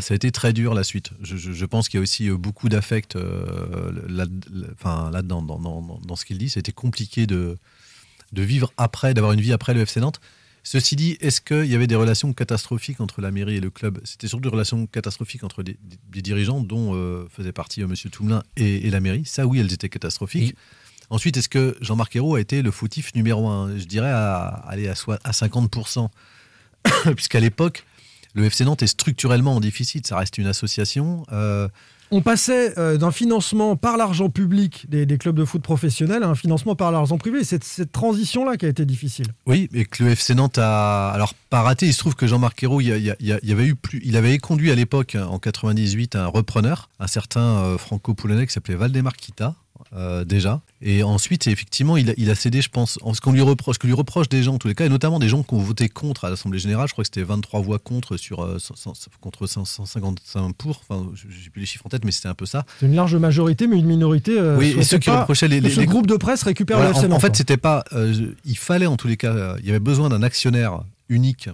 [0.00, 1.10] ça a été très dur la suite.
[1.22, 3.16] Je, je- je pense qu'il y a aussi beaucoup d'affect
[4.08, 4.26] là, là-
[4.74, 6.48] enfin, là-dedans, dans, dans- dans- dans ce qu'il dit.
[6.50, 7.56] C'était compliqué de,
[8.32, 10.20] de vivre après, d'avoir une vie après le FC Nantes.
[10.62, 13.98] Ceci dit, est-ce qu'il y avait des relations catastrophiques entre la mairie et le club?
[14.04, 17.86] C'était surtout des relations catastrophiques entre des, des- des dirigeants dont euh, faisait partie euh,
[17.86, 17.94] M.
[18.10, 19.24] Toumelin et, et la mairie.
[19.24, 20.54] Ça, oui, elles étaient catastrophiques.
[21.08, 23.76] Ensuite, est-ce que Jean-Marc Ayrault a été le fautif numéro un?
[23.78, 24.92] Je dirais à, aller à,
[25.24, 26.08] à 50%.
[27.16, 27.84] Puisqu'à l'époque,
[28.34, 30.06] le FC Nantes est structurellement en déficit.
[30.06, 31.24] Ça reste une association.
[31.32, 31.68] euh,
[32.12, 36.28] On passait euh, d'un financement par l'argent public des, des clubs de foot professionnels à
[36.28, 37.44] un financement par l'argent privé.
[37.44, 39.26] C'est cette transition-là qui a été difficile.
[39.46, 41.86] Oui, et que le FC Nantes a alors pas raté.
[41.86, 44.70] Il se trouve que Jean-Marc Ayrault, il il il avait eu plus, il avait conduit
[44.70, 49.54] à l'époque en 98 un repreneur, un certain euh, franco-polonais qui s'appelait Valdemar Kita.
[49.92, 53.32] Euh, déjà et ensuite effectivement il a, il a cédé je pense en ce qu'on
[53.32, 55.28] lui reproche ce que lui reproche des gens en tous les cas et notamment des
[55.28, 58.16] gens qui ont voté contre à l'Assemblée générale je crois que c'était 23 voix contre
[58.16, 62.12] sur euh, 100 100 contre 155 pour enfin j'ai plus les chiffres en tête mais
[62.12, 64.38] c'était un peu ça C'est une large majorité, mais une minorité.
[64.38, 66.92] euh, oui, et ceux qui reprochaient les, les- ce les- groupe de presse récupère Voilà,
[66.92, 67.82] le en, en fait, c'était pas.
[67.92, 69.56] euh, il fallait en tous les cas.
[69.58, 71.48] il y avait besoin d'un actionnaire unique.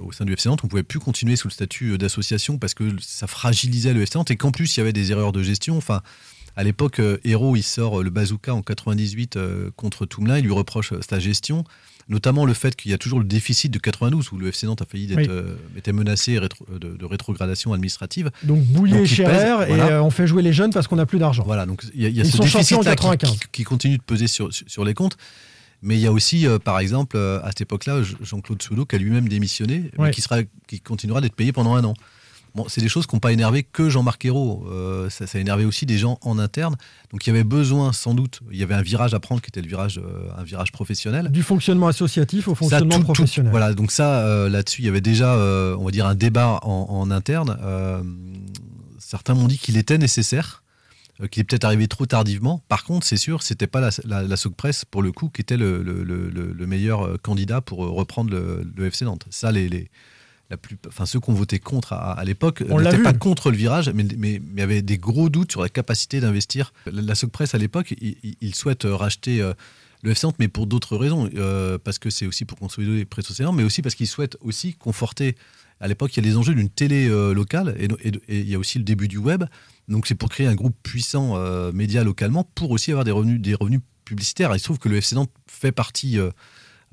[0.00, 2.84] au sein du FC Nantes, on pouvait plus continuer sous le statut d'association parce que
[3.00, 5.76] ça fragilisait le FC Nantes et qu'en plus il y avait des erreurs de gestion.
[5.76, 6.02] Enfin,
[6.56, 10.44] à l'époque, euh, Hérault il sort euh, le bazooka en 98 euh, contre Toumelin, il
[10.44, 11.64] lui reproche sa gestion.
[12.08, 14.80] notamment le fait qu'il y a toujours le déficit de 92 où le FC Nantes
[14.80, 15.26] a failli d'être Oui.
[15.28, 18.30] euh, était menacé rétro- de, de rétrogradation administrative.
[18.44, 21.18] Donc Bouillet et Scherer, et euh, on fait jouer les jeunes parce qu'on n'a plus
[21.18, 21.42] d'argent.
[21.44, 23.38] Voilà, donc il y a, y a Ils ce sont champions en déficit-là qui, 95.
[23.40, 24.50] qui- qui continue de peser sur,
[24.84, 25.16] les comptes.
[25.82, 28.94] Mais il y a aussi, euh, par exemple, à cette époque-là, Jean- Jean-Claude Soudot qui
[28.96, 30.10] a lui-même démissionné, mais Ouais.
[30.12, 30.38] qui, sera,
[30.68, 31.94] qui continuera d'être payé pendant un an.
[32.56, 34.66] Bon, c'est des choses qui n'ont pas énervé que Jean-Marc Ayrault.
[34.70, 36.74] Euh, ça, ça a énervé aussi des gens en interne.
[37.12, 39.48] Donc il y avait besoin, sans doute, il y avait un virage à prendre qui
[39.50, 41.28] était le virage, euh, un virage professionnel.
[41.30, 43.50] Du fonctionnement associatif au fonctionnement tout- professionnel.
[43.50, 45.36] voilà, donc ça, euh, là-dessus, il y avait déjà,
[45.78, 47.56] on va dire, un débat en, en interne.
[48.98, 50.62] Certains m'ont dit qu'il était nécessaire,
[51.30, 52.62] qu'il est peut-être arrivé trop tardivement.
[52.68, 55.56] Par contre, c'est sûr, c'était pas la, la, la Socpresse, pour le coup, qui était
[55.56, 59.24] le, le- le- le- le meilleur candidat pour reprendre le, le FC Nantes.
[59.30, 59.90] Ça, les, les-
[60.50, 63.56] la plus, enfin, ceux qui ont voté contre à, à l'époque n'étaient pas contre le
[63.56, 66.72] virage, mais, mais, mais avaient des gros doutes sur la capacité d'investir.
[66.86, 69.54] La, la Socpresse, à l'époque, il, il- il souhaite euh, racheter euh,
[70.02, 71.28] le Nantes, mais pour d'autres raisons.
[71.34, 74.36] Euh, parce que c'est aussi pour consolider les prêts sociaux, mais aussi parce qu'il souhaite
[74.40, 75.34] aussi conforter.
[75.80, 78.48] À l'époque, il y a les enjeux d'une télé euh, locale et, et- et il
[78.48, 79.44] y a aussi le début du web.
[79.88, 81.36] Donc c'est pour créer un groupe puissant
[81.72, 84.52] média localement pour aussi avoir des revenus, des revenus publicitaires.
[84.52, 86.18] Et il se trouve que le FC Nantes fait partie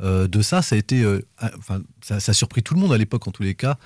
[0.02, 0.62] euh, de ça.
[0.62, 3.32] Ça a été, euh, un- enfin, ça, a surpris tout le monde à l'époque en
[3.32, 3.78] tous les cas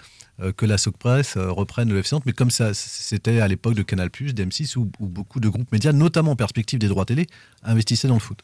[0.42, 2.16] euh, que la Socpresse euh, reprenne le FC.
[2.26, 5.92] Mais comme ça, c'était à l'époque de Canal+, d'M6 où, où beaucoup de groupes médias,
[5.94, 7.28] notamment en perspective des droits télé,
[7.64, 8.40] investissaient dans le foot.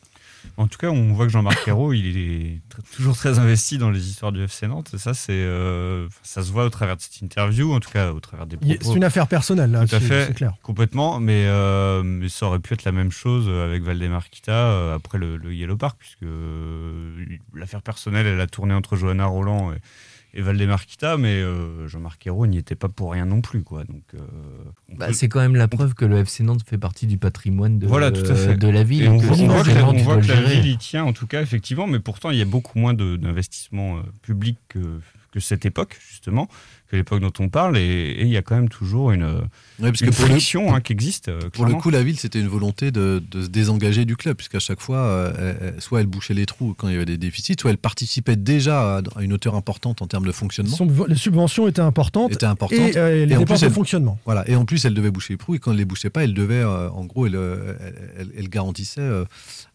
[0.57, 2.61] En tout cas, on voit que Jean-Marc Ayrault, il est
[2.95, 4.95] toujours très investi dans les histoires du FC Nantes.
[4.97, 8.19] Ça, c'est, euh, ça se voit au travers de cette interview, en tout cas au
[8.19, 8.75] travers des propos.
[8.81, 10.53] C'est une affaire personnelle, là, Tout à fait, c'est clair.
[10.61, 11.19] complètement.
[11.19, 15.17] Mais, euh, mais ça aurait pu être la même chose avec Valdemar Kita euh, après
[15.17, 16.25] le, le Yellow Park, puisque
[17.53, 19.77] l'affaire personnelle, elle a tourné entre Johanna Roland et,
[20.33, 23.61] et Valdemar Kita, mais euh, Jean-Marc Ayrault n'y était pas pour rien non plus.
[23.63, 23.83] Quoi.
[23.83, 24.19] Donc, euh,
[24.97, 27.77] Bah, peut- c'est quand même la preuve que le FC Nantes fait partie du patrimoine
[27.79, 28.55] de, voilà, tout à fait.
[28.55, 29.03] de la ville.
[29.03, 31.27] Et on que voit, on voit que, on voit la ville y tient, en tout
[31.27, 34.79] cas, effectivement, mais pourtant, il y a beaucoup moins de- d'investissement euh, public que,
[35.31, 36.47] que cette époque, justement,
[36.93, 39.39] que l'époque dont on parle, et, il y a quand même toujours une, Ouais,
[39.79, 41.27] parce une que pour le- friction hein, qui existe.
[41.27, 44.37] euh, Pour le coup, la ville, c'était une volonté de, de se désengager du club,
[44.37, 47.17] puisqu'à chaque fois, euh, elle- soit elle bouchait les trous quand il y avait des
[47.17, 50.75] déficits, soit elle participait déjà à, à une hauteur importante en termes de fonctionnement.
[50.75, 52.31] Son- les subventions étaient importantes.
[52.33, 52.77] Était importante.
[52.79, 54.19] Et, euh, les en dépenses plus, de elle- fonctionnement.
[54.25, 54.47] Voilà.
[54.47, 56.35] Et en plus, elle devait boucher les trous, et quand elle les bouchait pas, elle
[56.35, 59.25] devait, euh, en gros, elle, elle, elle- elle garantissait euh,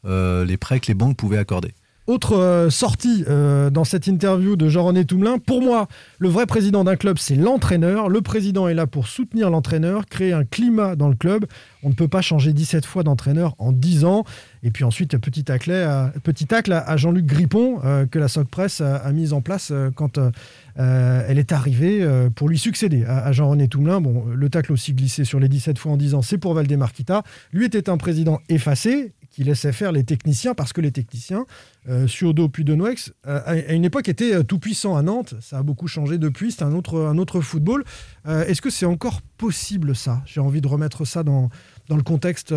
[0.07, 1.73] euh, les prêts que les banques pouvaient accorder.
[2.09, 5.37] Autre euh, sortie euh, dans cette interview de Jean-René Toumelin.
[5.37, 5.89] Pour moi,
[6.19, 8.09] le vrai président d'un club, c'est l'entraîneur.
[8.09, 11.45] Le président est là pour soutenir l'entraîneur, créer un climat dans le club.
[11.83, 14.25] On ne peut pas changer 17 fois d'entraîneur en 10 ans.
[14.63, 18.49] Et puis ensuite, petit tacle à, petit tacle à, Jean-Luc Grippon, euh, que la Soc
[18.49, 20.31] Presse a, a mis en place euh, quand euh,
[20.79, 24.01] euh, elle est arrivée euh, pour lui succéder à, Jean-René Toumelin.
[24.01, 26.93] Bon, le tacle aussi glissé sur les 17 fois en 10 ans, c'est pour Valdemar
[26.93, 27.23] Kita.
[27.53, 31.47] Lui était un président effacé qui laissait faire les techniciens parce que les techniciens,
[31.89, 35.37] euh, Suodo puis Denouex, euh, à une époque étaient euh, tout puissants à Nantes.
[35.41, 37.85] Ça a beaucoup changé depuis, c'est un autre, un autre football.
[38.27, 40.23] Euh, Est-ce que c'est encore possible ça?
[40.27, 41.51] J'ai envie de remettre ça dans,
[41.89, 42.53] dans le contexte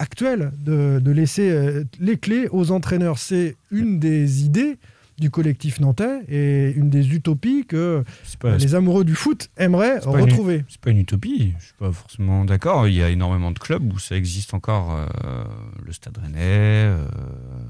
[0.00, 3.18] actuel, de, de laisser les clés aux entraîneurs.
[3.18, 4.78] C'est une des idées
[5.18, 8.02] du collectif nantais et une des utopies que
[8.40, 10.64] pas- euh, les amoureux du foot aimeraient retrouver.
[10.68, 12.88] C'est pas une utopie, je suis pas forcément d'accord.
[12.88, 14.94] Il y a énormément de clubs où ça existe encore.
[14.94, 15.44] euh,
[15.84, 16.38] le Stade Rennais.
[16.40, 17.06] euh,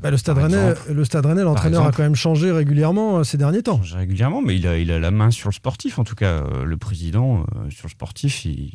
[0.02, 0.92] Bah, le Stade Rennais, exemple.
[0.92, 3.80] le Stade Rennais, l'entraîneur a quand même changé régulièrement ces derniers temps.
[3.92, 5.98] Régulièrement, mais il a, il a la main sur le sportif.
[5.98, 8.72] En tout cas, le président euh, sur le sportif, il,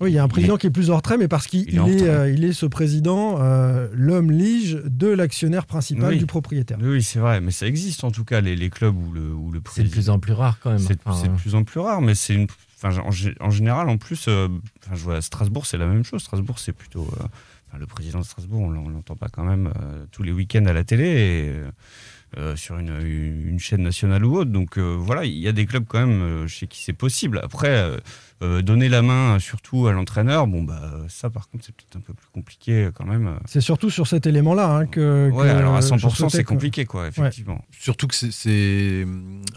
[0.00, 1.68] Oui, il y a un président est- qui est plus en retrait, mais parce qu'il
[1.68, 6.18] il est euh, il est ce président, euh, l'homme lige de l'actionnaire principal Oui.
[6.18, 6.78] du propriétaire.
[6.80, 9.50] Oui, c'est vrai, mais ça existe en tout cas, les, les clubs où le, où
[9.50, 10.78] le C'est de plus en plus rare quand même.
[10.78, 12.46] C'est Enfin, de plus en plus rare, mais c'est une.
[12.80, 14.46] Enfin, en, gé- en général, en plus, euh,
[14.84, 16.22] enfin, je vois à Strasbourg, c'est la même chose.
[16.22, 17.08] Strasbourg, c'est plutôt.
[17.20, 17.24] euh,
[17.68, 20.30] enfin, le président de Strasbourg, on l'en- on l'entend pas quand même euh, tous les
[20.30, 21.70] week-ends à la télé et euh,
[22.36, 24.50] euh, sur une, une chaîne nationale ou autre.
[24.52, 27.40] Donc euh, voilà, il y a des clubs quand même euh, chez qui c'est possible.
[27.42, 27.74] Après,
[28.42, 31.74] euh, euh, donner la main euh, surtout à l'entraîneur, bon, bah, ça par contre, c'est
[31.74, 33.34] peut-être un peu plus compliqué euh, quand même.
[33.46, 35.30] C'est surtout sur cet élément-là hein, que.
[35.30, 37.64] Ouais, que alors à je 100%, souhaitais c'est que- compliqué, quoi, effectivement.
[37.78, 39.06] Surtout que c'est-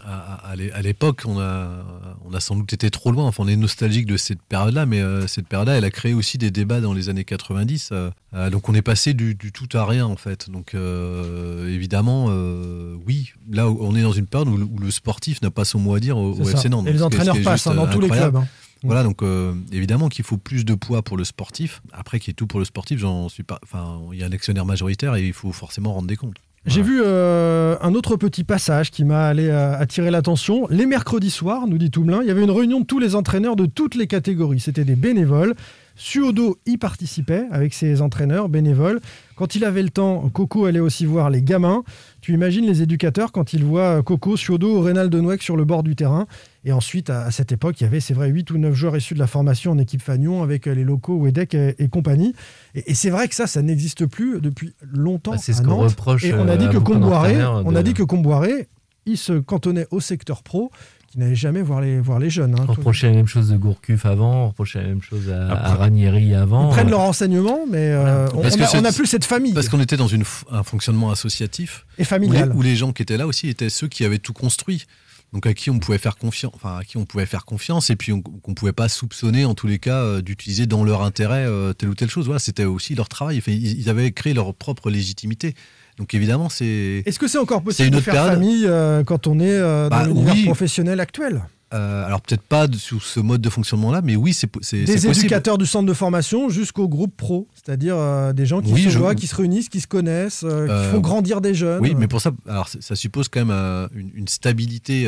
[0.04, 1.84] à, à l'é- à l'époque, on a,
[2.24, 3.26] on a sans doute été trop loin.
[3.26, 6.38] Enfin, on est nostalgique de cette période-là, mais euh, cette période-là, elle a créé aussi
[6.38, 7.90] des débats dans les années 90.
[7.92, 10.50] euh, euh, donc, on est passé du, du tout à rien, en fait.
[10.50, 14.90] Donc, euh, évidemment, euh, oui, là, on est dans une période où, le- où le
[14.90, 16.32] sportif n'a pas son mot à dire au.
[16.48, 16.86] FC Nantes.
[16.88, 18.46] Et les entraîneurs passent, hein, dans euh, tous les clubs, hein.
[18.84, 21.82] Voilà, donc euh, évidemment qu'il faut plus de poids pour le sportif.
[21.92, 23.58] Après, qu'il y ait tout pour le sportif, j'en suis pas.
[23.62, 26.38] Enfin, il y a un actionnaire majoritaire et il faut forcément rendre des comptes.
[26.64, 30.68] J'ai vu euh, un autre petit passage qui m'a allé euh, attirer l'attention.
[30.70, 33.56] Les mercredis soirs, nous dit Toumelin, il y avait une réunion de tous les entraîneurs
[33.56, 34.60] de toutes les catégories.
[34.60, 35.54] C'était des bénévoles.
[35.96, 39.00] Suodo y participait avec ses entraîneurs bénévoles.
[39.34, 41.82] Quand il avait le temps, Coco allait aussi voir les gamins.
[42.20, 45.82] Tu imagines les éducateurs quand ils voient Coco, Suodo ou Reynald Denouec sur le bord
[45.82, 46.26] du terrain.
[46.64, 49.14] Et ensuite, à, cette époque, il y avait, c'est vrai, 8 ou 9 joueurs issus
[49.14, 52.34] de la formation en équipe Fagnon avec euh, les locaux Wedek et, et compagnie.
[52.76, 55.32] Et, et c'est vrai que ça, ça n'existe plus depuis longtemps.
[55.32, 55.90] Bah, c'est ce à qu'on Nantes.
[55.90, 58.68] reproche, Et on a euh, dit à que Comboiré, d'entraîneurs on a dit que Comboiré,
[59.06, 60.70] il se cantonnait au secteur pro,
[61.08, 62.54] qui n'allait jamais voir les, voir les jeunes.
[62.54, 62.64] hein.
[62.68, 65.68] On reprochait la même chose de Gourcuff avant, on reprochait la même chose à, Après-
[65.72, 66.70] à Ranieri avant.
[66.70, 69.52] Ils prennent leurs renseignements, mais euh, on- a- n'a plus cette famille.
[69.52, 71.84] Parce qu'on était dans une, un fonctionnement associatif.
[71.98, 72.50] Et familial.
[72.50, 74.86] Où les, où les gens qui étaient là aussi étaient ceux qui avaient tout construit.
[75.32, 77.96] Donc à qui on pouvait faire confiance, enfin à qui on pouvait faire confiance et
[77.96, 81.46] puis on- qu'on pouvait pas soupçonner en tous les cas euh, d'utiliser dans leur intérêt
[81.46, 82.26] euh, telle ou telle chose.
[82.26, 83.38] Voilà, c'était aussi leur travail.
[83.38, 85.54] Enfin, ils, avaient créé leur propre légitimité.
[85.98, 87.02] Donc évidemment, c'est.
[87.06, 88.32] Est-ce que c'est encore possible une de autre faire période.
[88.34, 90.44] famille euh, quand on est euh, dans Bah, l'univers oui.
[90.44, 91.42] professionnel actuel?
[91.74, 94.84] Euh, alors peut-être pas de- sous ce mode de fonctionnement-là, mais oui, c'est po- c'est-
[94.84, 95.16] Des possible.
[95.16, 98.90] éducateurs du centre de formation jusqu'au groupe pro, c'est-à-dire euh, des gens qui Oui, se
[98.90, 101.80] je- voient, qui se réunissent, qui se connaissent, euh, qui font grandir des jeunes.
[101.80, 105.06] Oui, mais pour ça, alors ça suppose quand même une, une stabilité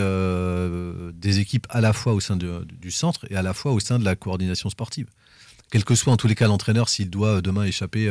[1.15, 3.81] des équipes à la fois au sein de- du centre et à la fois au
[3.81, 5.07] sein de la coordination sportive.
[5.71, 8.09] Quel que soit en tous les cas l'entraîneur, s'il doit demain échapper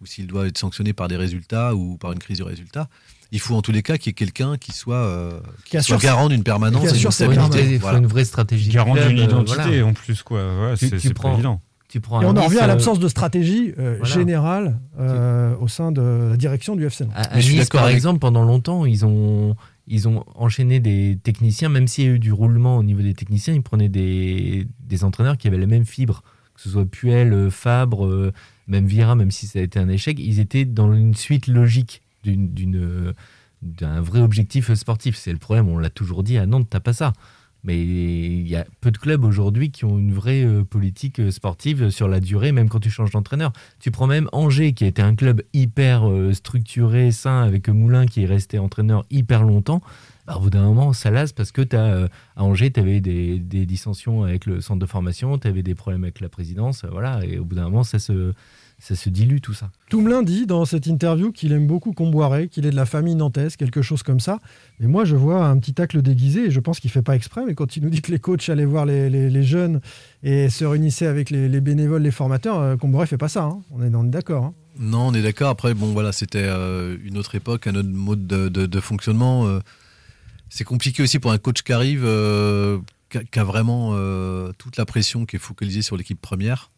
[0.00, 2.88] ou s'il doit être sanctionné par des résultats ou par une crise de résultats,
[3.32, 5.82] il faut en tous les cas qu'il y ait quelqu'un qui soit, euh, qui Qui
[5.82, 7.10] soit garant d'une permanence qui assure.
[7.10, 7.98] Il faut Voilà.
[7.98, 8.70] une vraie stratégie.
[8.70, 9.86] Garant d'une euh, identité voilà.
[9.86, 10.38] en plus, quoi.
[10.38, 11.60] Ouais, Tu- c'est tu c'est prends- pas évident.
[11.88, 14.14] Tu prends Et on en revient à euh, l'absence de stratégie euh, voilà.
[14.14, 17.12] générale euh, au sein de la direction du FC Nantes.
[17.16, 19.54] À, à Mais je suis Nice, par avec- exemple, pendant longtemps, ils ont,
[19.86, 23.14] ils ont enchaîné des techniciens, même s'il y a eu du roulement au niveau des
[23.14, 26.24] techniciens, ils prenaient des, des entraîneurs qui avaient la même fibre,
[26.54, 28.32] que ce soit Puel, euh, Fabre, euh,
[28.68, 32.02] même Vira, même si ça a été un échec, ils étaient dans une suite logique
[32.26, 33.12] euh,
[33.62, 35.16] d'un vrai objectif sportif.
[35.16, 37.12] C'est le problème, on l'a toujours dit, à Nantes, t'as pas ça.
[37.66, 42.08] Mais il y a peu de clubs aujourd'hui qui ont une vraie politique sportive sur
[42.08, 43.54] la durée, même quand tu changes d'entraîneur.
[43.80, 48.24] Tu prends même Angers, qui a été un club hyper structuré, sain, avec Moulin qui
[48.24, 49.80] est resté entraîneur hyper longtemps.
[50.26, 53.38] Bah, au bout d'un moment, ça lasse parce que as, à Angers, tu avais des,
[53.38, 56.88] des dissensions avec le centre de formation, tu avais des problèmes avec la présidence, euh,
[56.90, 58.32] voilà, et au bout d'un moment, ça se,
[58.78, 59.70] ça se dilue tout ça.
[59.90, 63.56] Toumelin dit dans cette interview qu'il aime beaucoup Comboiré, qu'il est de la famille nantaise,
[63.56, 64.40] quelque chose comme ça.
[64.80, 67.42] Mais moi, je vois un petit tacle déguisé et je pense qu'il fait pas exprès.
[67.46, 69.80] Mais quand il nous dit que les coachs allaient voir les, les- les jeunes
[70.22, 73.42] et se réunissaient avec les, les bénévoles, les formateurs, euh, Comboiré fait pas ça.
[73.44, 73.60] hein.
[73.72, 74.44] On est, est d'accord.
[74.46, 74.54] hein.
[74.80, 75.50] Non, on est d'accord.
[75.50, 79.46] Après, bon, voilà, c'était euh, une autre époque, un autre mode de, de- de fonctionnement.
[79.46, 79.60] euh.
[80.48, 82.78] C'est compliqué aussi pour un coach qui arrive, euh,
[83.10, 86.70] qui, a, vraiment euh, toute la pression qui est focalisée sur l'équipe première.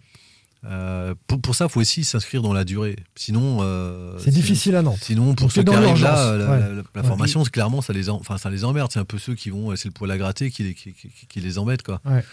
[0.64, 2.96] Euh, pour, pour ça, il faut aussi s'inscrire dans la durée.
[3.14, 4.98] Sinon, euh, C'est difficile à Nantes.
[5.00, 6.58] Sinon, pour Donc, ceux qui arrivent là, la, ouais.
[6.60, 7.06] la- la Ouais.
[7.06, 8.90] formation, clairement, ça les, en- enfin, ça les emmerde.
[8.90, 11.10] C'est un peu ceux qui vont, c'est le poil à gratter qui les, qui, qui-
[11.28, 12.00] qui les embête, quoi.
[12.04, 12.24] Ouais.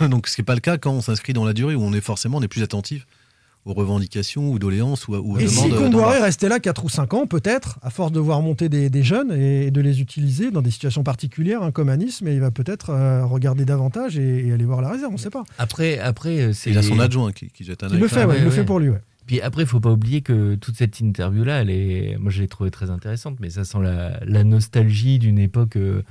[0.08, 1.92] Donc, ce qui n'est pas le cas quand on s'inscrit dans la durée, où on
[1.92, 3.06] est forcément, on est plus attentif
[3.64, 5.70] aux revendications ou doléances ou, ou aux Et si demandes.
[5.70, 6.24] d'en Comboiré bas.
[6.24, 9.32] restait là 4 ou 5 ans, peut-être, à force de voir monter des, des jeunes
[9.32, 12.50] et de les utiliser dans des situations particulières, hein, comme à Nice, mais il va
[12.50, 15.44] peut-être euh, regarder davantage et, et aller voir la réserve, on ne sait pas.
[15.58, 16.70] Après, après euh, c'est.
[16.70, 18.44] Il a son adjoint qui, qui jette un Il œil le quand fait, ouais, il
[18.44, 18.88] le fait pour lui.
[18.88, 19.00] ouais.
[19.32, 22.48] Puis après, il faut pas oublier que toute cette interview-là, elle est, moi, je l'ai
[22.48, 26.02] trouvée très intéressante, mais ça sent la, la nostalgie d'une époque euh,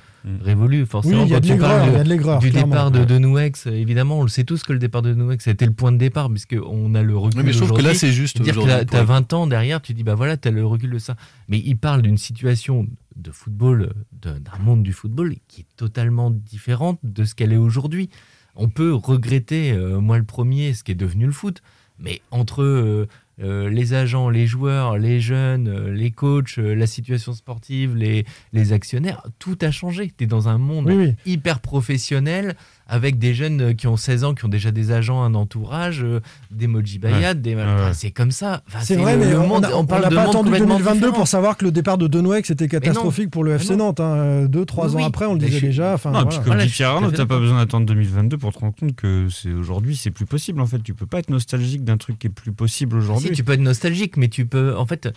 [0.41, 0.87] révolue.
[0.87, 2.49] Forcément, Oui, il y a de tu l'aigreur, parles il y a de l'aigreur, du
[2.49, 2.69] clairement.
[2.73, 3.05] départ de Ouais.
[3.05, 5.97] Denouex, évidemment, on le sait tous que le départ de a été le point de
[5.97, 7.41] départ, puisqu'on a le recul.
[7.41, 9.83] Oui, mais je trouve que là, c'est juste Dire que t'as le- 20 ans derrière,
[9.83, 11.15] tu dis, bah voilà, t'as le recul de ça.
[11.47, 16.31] Mais il parle d'une situation de football, de- d'un monde du football qui est totalement
[16.31, 18.09] différente de ce qu'elle est aujourd'hui.
[18.55, 21.61] On peut regretter, euh, moi le premier, ce qui est devenu le foot,
[22.01, 23.07] mais entre euh,
[23.41, 28.73] euh, les agents, les joueurs, les jeunes, euh, les coachs, la situation sportive, les, les
[28.73, 30.11] actionnaires, tout a changé.
[30.15, 31.15] Tu es dans un monde Oui, oui.
[31.25, 32.55] hyper professionnel
[32.93, 36.03] avec des jeunes euh, qui ont 16 ans, qui ont déjà des agents, un entourage,
[36.03, 36.19] euh,
[36.51, 37.41] des Moji Bayad, Ouais.
[37.41, 37.55] des...
[37.55, 37.93] Ouais, enfin, ouais.
[37.93, 38.61] c'est comme ça.
[38.67, 40.93] Enfin, C'est vrai, le- mais monde- a- on parle n'a pas monde attendu complètement 2022
[40.99, 41.13] différent.
[41.15, 43.75] pour savoir que le départ de Denouex c'était catastrophique pour le FC.
[43.77, 43.99] Nantes.
[44.01, 44.15] hein.
[44.17, 45.93] Euh, Deux, trois Oui, ans après, on le Mais disait je déjà.
[45.93, 46.29] Enfin, Non, voilà.
[46.29, 49.27] puis comme Voilà, dit Pierre t'as pas besoin d'attendre 2022 pour te rendre compte que
[49.29, 50.83] c'est aujourd'hui, c'est plus possible en fait.
[50.83, 53.29] Tu peux pas être nostalgique d'un truc qui est plus possible aujourd'hui.
[53.29, 54.75] Si, tu peux être nostalgique, mais tu peux.
[54.77, 55.07] En fait,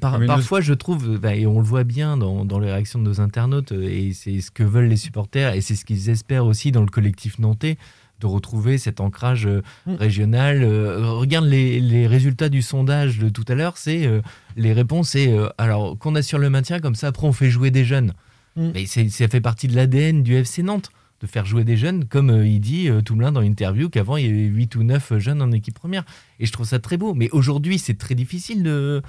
[0.00, 3.04] par- parfois, je trouve, bah, et on le voit bien dans, dans les réactions de
[3.04, 6.46] nos internautes, euh, et c'est ce que veulent les supporters, et c'est ce qu'ils espèrent
[6.46, 7.76] aussi dans le collectif nantais,
[8.20, 9.94] de retrouver cet ancrage euh, Mm.
[9.96, 10.62] régional.
[10.62, 14.20] Euh, regarde les, les résultats du sondage de tout à l'heure, c'est euh,
[14.56, 17.84] les réponses, c'est alors qu'on assure le maintien, comme ça après on fait jouer des
[17.84, 18.14] jeunes.
[18.56, 18.70] Mm.
[18.74, 22.30] Mais ça fait partie de l'ADN du FC Nantes de faire jouer des jeunes, comme
[22.30, 25.42] euh, il dit euh, Toumelin dans l'interview, qu'avant il y avait 8 ou 9 jeunes
[25.42, 26.04] en équipe première.
[26.38, 27.14] Et je trouve ça très beau.
[27.14, 29.02] Mais aujourd'hui, c'est très difficile de,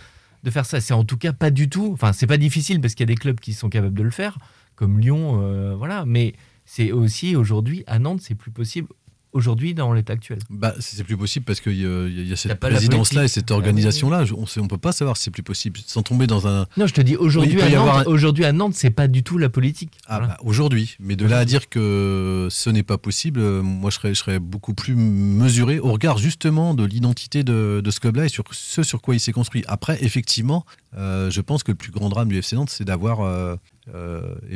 [0.46, 0.80] de faire ça.
[0.80, 1.90] C'est en tout cas pas du tout.
[1.92, 4.12] Enfin, c'est pas difficile parce qu'il y a des clubs qui sont capables de le
[4.12, 4.38] faire,
[4.76, 6.06] comme Lyon, euh, voilà.
[6.06, 6.34] Mais
[6.66, 8.88] c'est aussi aujourd'hui à Nantes, c'est plus possible
[9.36, 10.40] aujourd'hui dans l'état actuel.
[10.50, 11.82] Bah, c'est plus possible parce qu'il y,
[12.30, 14.24] y a cette présidence-là et cette organisation-là.
[14.58, 16.66] On ne peut pas savoir si c'est plus possible sans tomber dans un.
[16.78, 19.38] Non, je te dis aujourd'hui Oui, à un- aujourd'hui à Nantes, c'est pas du tout
[19.38, 19.92] la politique.
[20.08, 20.28] Ah, Voilà.
[20.34, 20.96] bah, aujourd'hui.
[21.00, 24.20] Mais de là à dire que ce n'est pas possible, euh, moi je serais, je
[24.20, 28.44] serais beaucoup plus mesuré au regard justement de l'identité de, de ce club-là et sur
[28.52, 29.64] ce sur quoi il s'est construit.
[29.68, 30.66] Après, effectivement,
[30.98, 33.56] euh, je pense que le plus grand drame du FC Nantes, c'est d'avoir euh,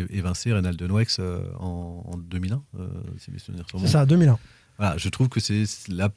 [0.10, 2.62] évincé Reynald Noex euh, en, en 2001.
[2.80, 4.38] euh, si mes souvenirs sont C'est ça, 2001.
[4.78, 6.10] Voilà, je trouve que c'est la,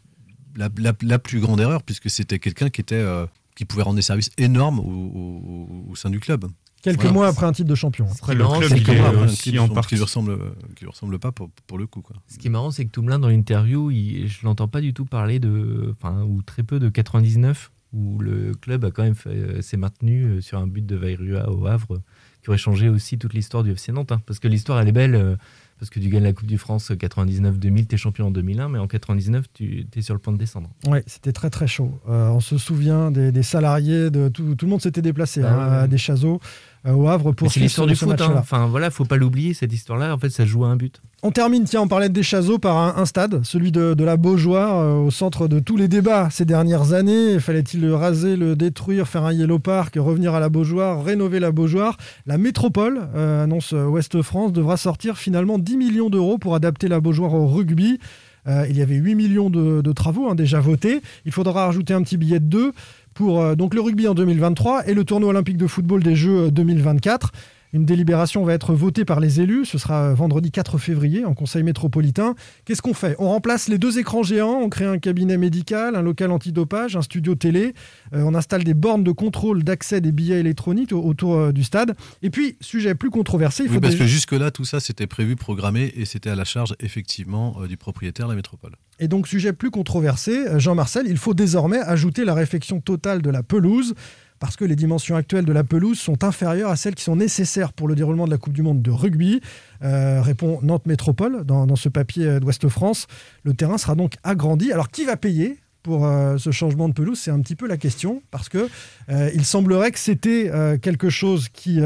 [0.57, 3.97] la, la- la plus grande erreur puisque c'était quelqu'un qui était euh, qui pouvait rendre
[3.97, 6.47] des services énormes au, au- au sein du club.
[6.83, 7.13] Quelques Voilà.
[7.13, 8.07] mois après un titre de champion.
[8.11, 9.91] Après, le marrant, club, il est aussi qui, en lui- partie.
[9.91, 10.37] qui lui ressemble,
[10.75, 12.01] qui lui ressemble pas pour, pour le coup.
[12.03, 12.17] Quoi.
[12.27, 15.39] Ce qui est marrant, c'est que Toumelin, dans l'interview, je l'entends pas du tout parler
[15.39, 19.63] de, enfin, ou très peu de 99, où le club a quand même fait- euh,
[19.63, 22.01] s'est maintenu euh, sur un but de Vairua au Havre,
[22.43, 24.13] qui aurait changé aussi toute l'histoire du FC Nantes.
[24.13, 24.21] hein.
[24.27, 25.37] parce que l'histoire, elle est belle, euh,
[25.79, 28.79] parce que tu gagnes la Coupe du France 99-2000, tu es champion en 2001, mais
[28.79, 30.69] en 99, tu es sur le point de descendre.
[30.87, 32.01] Oui, c'était très très chaud.
[32.09, 35.53] Euh, on se souvient des, des salariés, de tout, tout le monde s'était déplacé Ah
[35.53, 35.77] hein, ouais.
[35.85, 36.41] à des chaseaux
[36.87, 38.21] euh, au Havre pour C'est l'histoire du foot.
[38.21, 38.35] hein.
[38.37, 40.15] Enfin, voilà, faut pas l'oublier, cette histoire-là.
[40.15, 41.01] En fait, ça joue à un but.
[41.25, 44.95] On termine, tiens, on parlait des Chazeaux par un, stade, celui de, la Beaujoire, euh,
[44.95, 47.39] au centre de tous les débats ces dernières années.
[47.39, 51.53] Fallait-il le raser, le détruire, faire un Yellow Park, revenir à la Beaujoire, rénover la
[51.53, 51.97] Beaujoire?
[52.27, 56.99] La métropole, euh, annonce Ouest France, devra sortir finalement 10 millions d'euros pour adapter la
[56.99, 58.01] Beaujoire au rugby.
[58.49, 61.03] Euh, il y avait 8 millions de, travaux hein, déjà votés.
[61.25, 62.73] Il faudra rajouter un petit billet de 2
[63.15, 67.31] pour le rugby en 2023 et le tournoi olympique de football des Jeux euh, 2024.
[67.75, 69.65] Une délibération va être votée par les élus.
[69.65, 72.35] Ce sera euh, vendredi 4 février en conseil métropolitain.
[72.67, 73.17] Qu'est-ce qu'on fait?
[73.19, 77.03] On remplace les deux écrans géants, on crée un cabinet médical, un local antidopage, un
[77.03, 77.73] studio télé.
[78.13, 81.65] Euh, on installe des bornes de contrôle d'accès des billets électroniques au- autour euh, du
[81.65, 81.95] stade.
[82.21, 85.07] Et puis, sujet plus controversé, il faut Oui, parce déjà- que jusque-là, tout ça, c'était
[85.07, 88.73] prévu, programmé, et c'était à la charge, effectivement, euh, du propriétaire, la métropole.
[89.01, 93.43] Et donc, sujet plus controversé, Jean-Marcel, il faut désormais ajouter la réfection totale de la
[93.43, 93.95] pelouse,
[94.43, 97.73] parce que les dimensions actuelles de la pelouse sont inférieures à celles qui sont nécessaires
[97.73, 99.41] pour le déroulement de la Coupe du Monde de rugby.
[99.85, 103.07] Euh, répond Nantes Métropole dans, ce papier euh, d'Ouest France.
[103.45, 104.73] Le terrain sera donc agrandi.
[104.73, 107.21] Alors, qui va payer pour euh, ce changement de pelouse?
[107.21, 108.69] C'est un petit peu la question, parce que
[109.11, 110.51] euh, il semblerait que c'était
[110.83, 111.79] quelque chose qui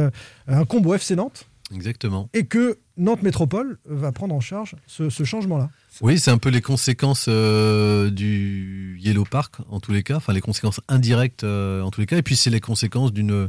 [0.47, 1.45] incombe au FC Nantes,
[1.75, 2.31] Exactement.
[2.33, 5.69] et que Nantes Métropole va prendre en charge ce, ce changement-là.
[6.01, 10.33] Oui, c'est un peu les conséquences euh, du Yellow Park, en tous les cas, enfin
[10.33, 13.49] les conséquences indirectes, euh, en tous les cas, et puis c'est les conséquences d'une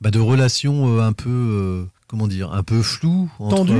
[0.00, 2.82] bah, de relations euh, un peu, comment dire, un peu
[3.38, 3.72] entre, Tendues.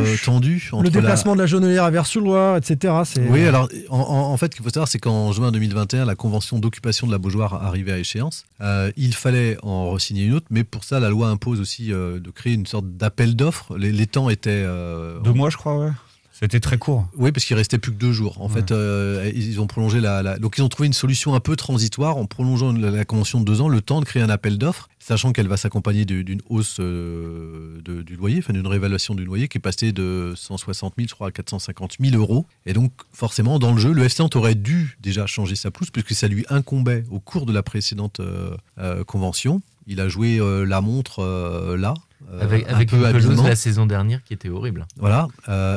[0.72, 2.94] euh, entre Le la- déplacement de la Genelière à Vers-sur-Loire, etc.
[3.28, 7.06] Oui, alors en, fait, ce qu'il faut savoir, c'est qu'en juin 2021, la convention d'occupation
[7.06, 8.44] de la Beaujoire arrivait à échéance.
[8.62, 12.18] Euh, il fallait en re-signer une autre, mais pour ça, la loi impose aussi euh,
[12.20, 13.76] de créer une sorte d'appel d'offres.
[13.76, 14.50] Les, les temps étaient.
[14.50, 15.90] euh, Deux mois, je crois, ouais.
[16.32, 17.06] C'était très court.
[17.16, 18.40] Oui, parce qu'il restait plus que deux jours.
[18.40, 18.54] En Ouais.
[18.54, 21.54] fait, euh, ils ont prolongé la, la- Donc, ils ont trouvé une solution un peu
[21.56, 24.58] transitoire en prolongeant la, la convention de deux ans, le temps de créer un appel
[24.58, 29.14] d'offres, sachant qu'elle va s'accompagner du- d'une hausse euh, de- du loyer, enfin d'une réévaluation
[29.14, 32.46] du loyer qui est passée de 160 000, je crois, à 450 000 euros.
[32.66, 35.90] Et donc, forcément, dans le jeu, le FC Nantes aurait dû déjà changer sa pelouse,
[35.90, 39.60] puisque ça lui incombait au cours de la précédente euh, convention.
[39.86, 41.94] Il a joué euh, la montre euh, là.
[42.30, 43.42] euh, Avec, un avec peu une pelouse habilement.
[43.48, 44.86] la saison dernière qui était horrible.
[44.96, 45.28] Voilà,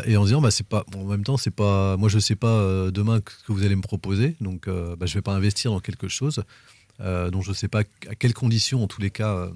[0.06, 2.20] et en se disant, bah, c'est pas, bon, en même temps, c'est pas, moi je
[2.20, 5.72] sais pas demain ce que vous allez me proposer, donc bah, je vais pas investir
[5.72, 6.44] dans quelque chose
[7.00, 7.80] dont je sais pas
[8.10, 9.50] à quelles conditions, en tous les cas,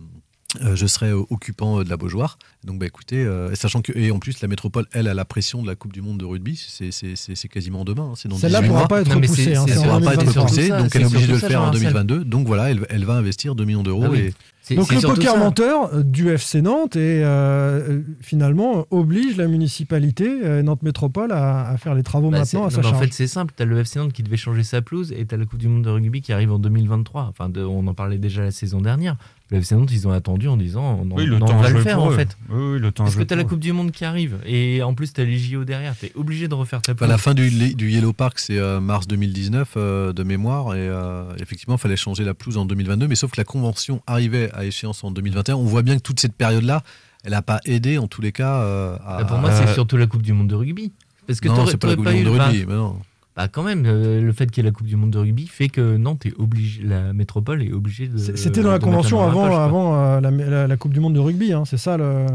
[0.64, 2.38] euh, je serai euh, occupant euh, de la Beaujoire.
[2.64, 5.26] Donc, bah, écoutez, euh, et sachant que, et en plus, la métropole, elle, a la
[5.26, 8.14] pression de la Coupe du Monde de rugby, c'est, c'est, c'est, c'est quasiment demain, hein,
[8.16, 9.56] c'est dans Celle-là 18 pourra pas être repoussée.
[9.56, 10.42] hein, pourra pas être 2023.
[10.44, 11.82] repoussée, donc elle est obligée de le faire en Jean-Marcel.
[11.94, 12.24] 2022.
[12.26, 14.04] Donc voilà, elle, elle va investir 2 millions d'euros.
[14.06, 14.20] Ah oui.
[14.20, 15.40] et, C'est- Donc le poker ça.
[15.40, 21.78] menteur du FC Nantes et euh, finalement oblige la municipalité euh, Nantes Métropole à, à
[21.78, 23.04] faire les travaux Bah, maintenant à non, sa mais en charge.
[23.06, 23.54] fait, c'est simple.
[23.56, 25.60] Tu as le FC Nantes qui devait changer sa pelouse et tu as la Coupe
[25.60, 27.24] du Monde de rugby qui arrive en 2023.
[27.30, 29.16] Enfin, de- on en parlait déjà la saison dernière.
[29.52, 31.64] Le FC Nantes, ils ont attendu en disant on, Oui, on- le on temps a
[31.64, 32.16] va le faire en eux.
[32.16, 32.38] fait.
[32.50, 33.44] Oui, oui, le temps Parce que tu as la.
[33.46, 35.96] Coupe du Monde qui arrive et en plus tu as les JO derrière.
[36.00, 37.10] Tu es obligé de refaire ta pelouse.
[37.10, 40.76] la fin du, du Yellow Park, c'est euh, mars 2019 euh, de mémoire.
[40.76, 43.08] Et euh, effectivement, il fallait changer la pelouse en 2022.
[43.08, 45.56] Mais sauf que la convention arrivait à échéance en 2021.
[45.56, 46.84] On voit bien que toute cette période-là,
[47.24, 49.18] elle n'a pas aidé, en tous les cas, euh, à.
[49.20, 50.92] Bah, pour moi, c'est surtout la Coupe du Monde de rugby.
[51.26, 52.60] Parce que non, t'aurais- c'est pas la Coupe du Monde de eu- rugby.
[52.60, 52.98] bah, mais non.
[53.40, 55.48] Bah, quand même, euh, le fait qu'il y ait la Coupe du Monde de rugby
[55.48, 58.18] fait que Nantes est obligé, la métropole est obligée de.
[58.18, 61.54] C'était dans la convention avant, avant euh, la, la- la Coupe du Monde de rugby,
[61.54, 62.26] hein, c'est ça le.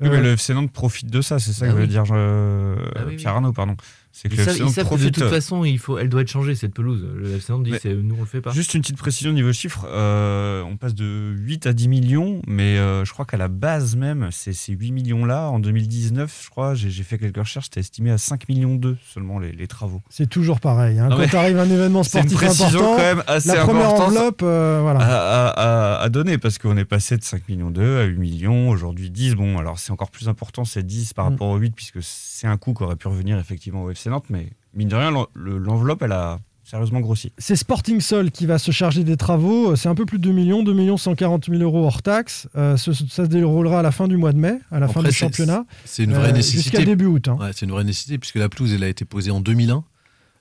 [0.00, 1.80] Oui, euh, mais le FC Nantes profite de ça, c'est ça Ah que oui.
[1.82, 3.16] veut dire euh, Ah oui, oui.
[3.16, 3.76] Pierre Arnaud, pardon.
[4.16, 6.20] C'est que Ils le savent, ils savent que de toute façon, il faut, elle doit
[6.20, 7.04] être changée cette pelouse.
[7.16, 8.52] Le FC Nantes dit c'est- nous on le fait pas.
[8.52, 12.40] Juste une petite précision au niveau chiffre, euh, on passe de 8 à 10 millions,
[12.46, 16.48] mais euh, je crois qu'à la base même, c'est ces 8 millions-là, en 2019, je
[16.50, 19.66] crois, j'ai j'ai fait quelques recherches, c'était estimé à 5 millions 2 seulement les, les
[19.66, 20.00] travaux.
[20.10, 21.00] C'est toujours pareil.
[21.00, 21.08] hein.
[21.10, 24.08] Quand arrive un événement c'est une sportif précision important, quand même assez la première importante.
[24.16, 25.00] enveloppe, euh, voilà.
[25.00, 25.48] À, à-
[25.96, 29.10] à- à donner, parce qu'on est passé de 5 millions 2 à 8 millions, aujourd'hui
[29.10, 29.34] 10.
[29.34, 31.30] Bon, alors c'est encore plus important, c'est 10 par Mm.
[31.32, 34.26] rapport au 8, puisque c'est un coût qui aurait pu revenir effectivement au FC Nantes,
[34.30, 37.30] mais mine de rien, l'en- le- l'enveloppe, elle a sérieusement grossi.
[37.36, 39.76] C'est Sporting Sol qui va se charger des travaux.
[39.76, 42.48] C'est un peu plus de 2 millions, 2 millions 140 000 euros hors taxe.
[42.56, 45.12] Euh, ça se déroulera à la fin du mois de mai, à la fin du
[45.12, 45.66] championnat.
[45.84, 46.62] C'est une vraie Euh, nécessité.
[46.78, 47.28] Jusqu'à début août.
[47.28, 47.36] hein.
[47.38, 49.84] Ouais, c'est une vraie nécessité puisque la pelouse elle a été posée en 2001.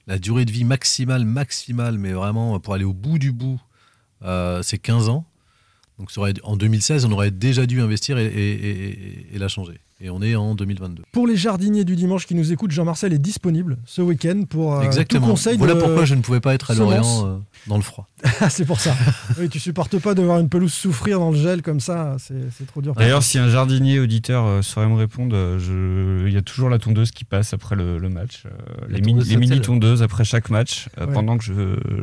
[0.07, 3.59] La durée de vie maximale, maximale, mais vraiment pour aller au bout du bout,
[4.23, 5.25] euh, c'est 15 ans.
[5.99, 9.47] Donc ça aurait- en 2016, on aurait déjà dû investir et, et- et- et la
[9.47, 9.79] changer.
[10.05, 11.03] Et on est en 2022.
[11.13, 14.81] Pour les jardiniers du dimanche qui nous écoutent, Jean-Marcel est disponible ce week-end pour euh,
[14.81, 15.27] Exactement.
[15.27, 16.73] tout conseil voilà de pourquoi je ne pouvais pas être à.
[16.73, 17.37] Lorient euh,
[17.67, 18.09] dans le froid.
[18.41, 18.93] Ah, c'est pour ça.
[19.39, 22.33] Oui, tu supportes pas de voir une pelouse souffrir dans le gel comme ça, c'est
[22.57, 22.93] c'est trop dur.
[22.95, 26.69] D'ailleurs, si un jardinier auditeur euh, saurait me répondre, euh, je- il y a toujours
[26.69, 28.43] la tondeuse qui passe après le, le match.
[28.45, 28.49] euh,
[28.89, 29.61] les, mini- tondeuse les mini Sotel.
[29.65, 31.13] tondeuses après chaque match, euh, Ouais.
[31.13, 31.53] pendant que je,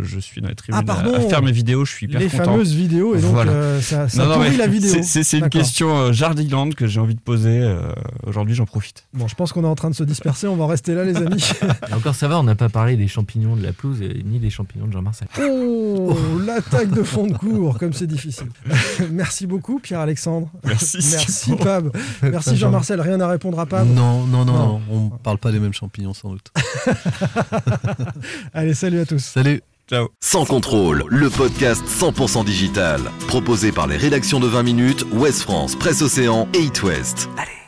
[0.01, 1.15] je suis dans les tribunes Ah, à- pardon.
[1.15, 2.45] à, faire mes vidéos, je suis hyper les content.
[2.45, 3.53] fameuses vidéos et donc Voilà.
[3.53, 4.91] euh, ça, ça Non, la vidéo.
[4.91, 7.61] c'est- C'est c'est une question euh, Jardiland que j'ai envie de poser.
[7.91, 9.05] Euh, Aujourd'hui, j'en profite.
[9.13, 11.17] Bon, je pense qu'on est en train de se disperser, on va rester là les
[11.17, 11.45] amis.
[11.91, 14.39] Et encore ça va, on n'a pas parlé des champignons de la pelouse et ni
[14.39, 15.29] des champignons de Jean-Marcel.
[15.41, 18.49] Oh, l'attaque de fond de cours, comme c'est difficile.
[19.11, 20.49] Merci beaucoup Pierre-Alexandre.
[20.65, 20.99] Merci.
[21.13, 21.57] Merci.
[21.57, 21.91] Pab.
[22.23, 23.87] Merci Jean-Marcel, rien à répondre à Pab.
[23.89, 24.67] Non, non, non, Non.
[24.67, 26.53] non, on ne parle pas des mêmes champignons sans doute.
[28.55, 29.19] Allez, salut à tous.
[29.21, 30.09] Salut Ciao.
[30.21, 33.01] Sans contrôle, le podcast 100% digital.
[33.27, 37.29] Proposé par les rédactions de 20 minutes, Ouest France, Presse Océan et It West.
[37.37, 37.60] Allez.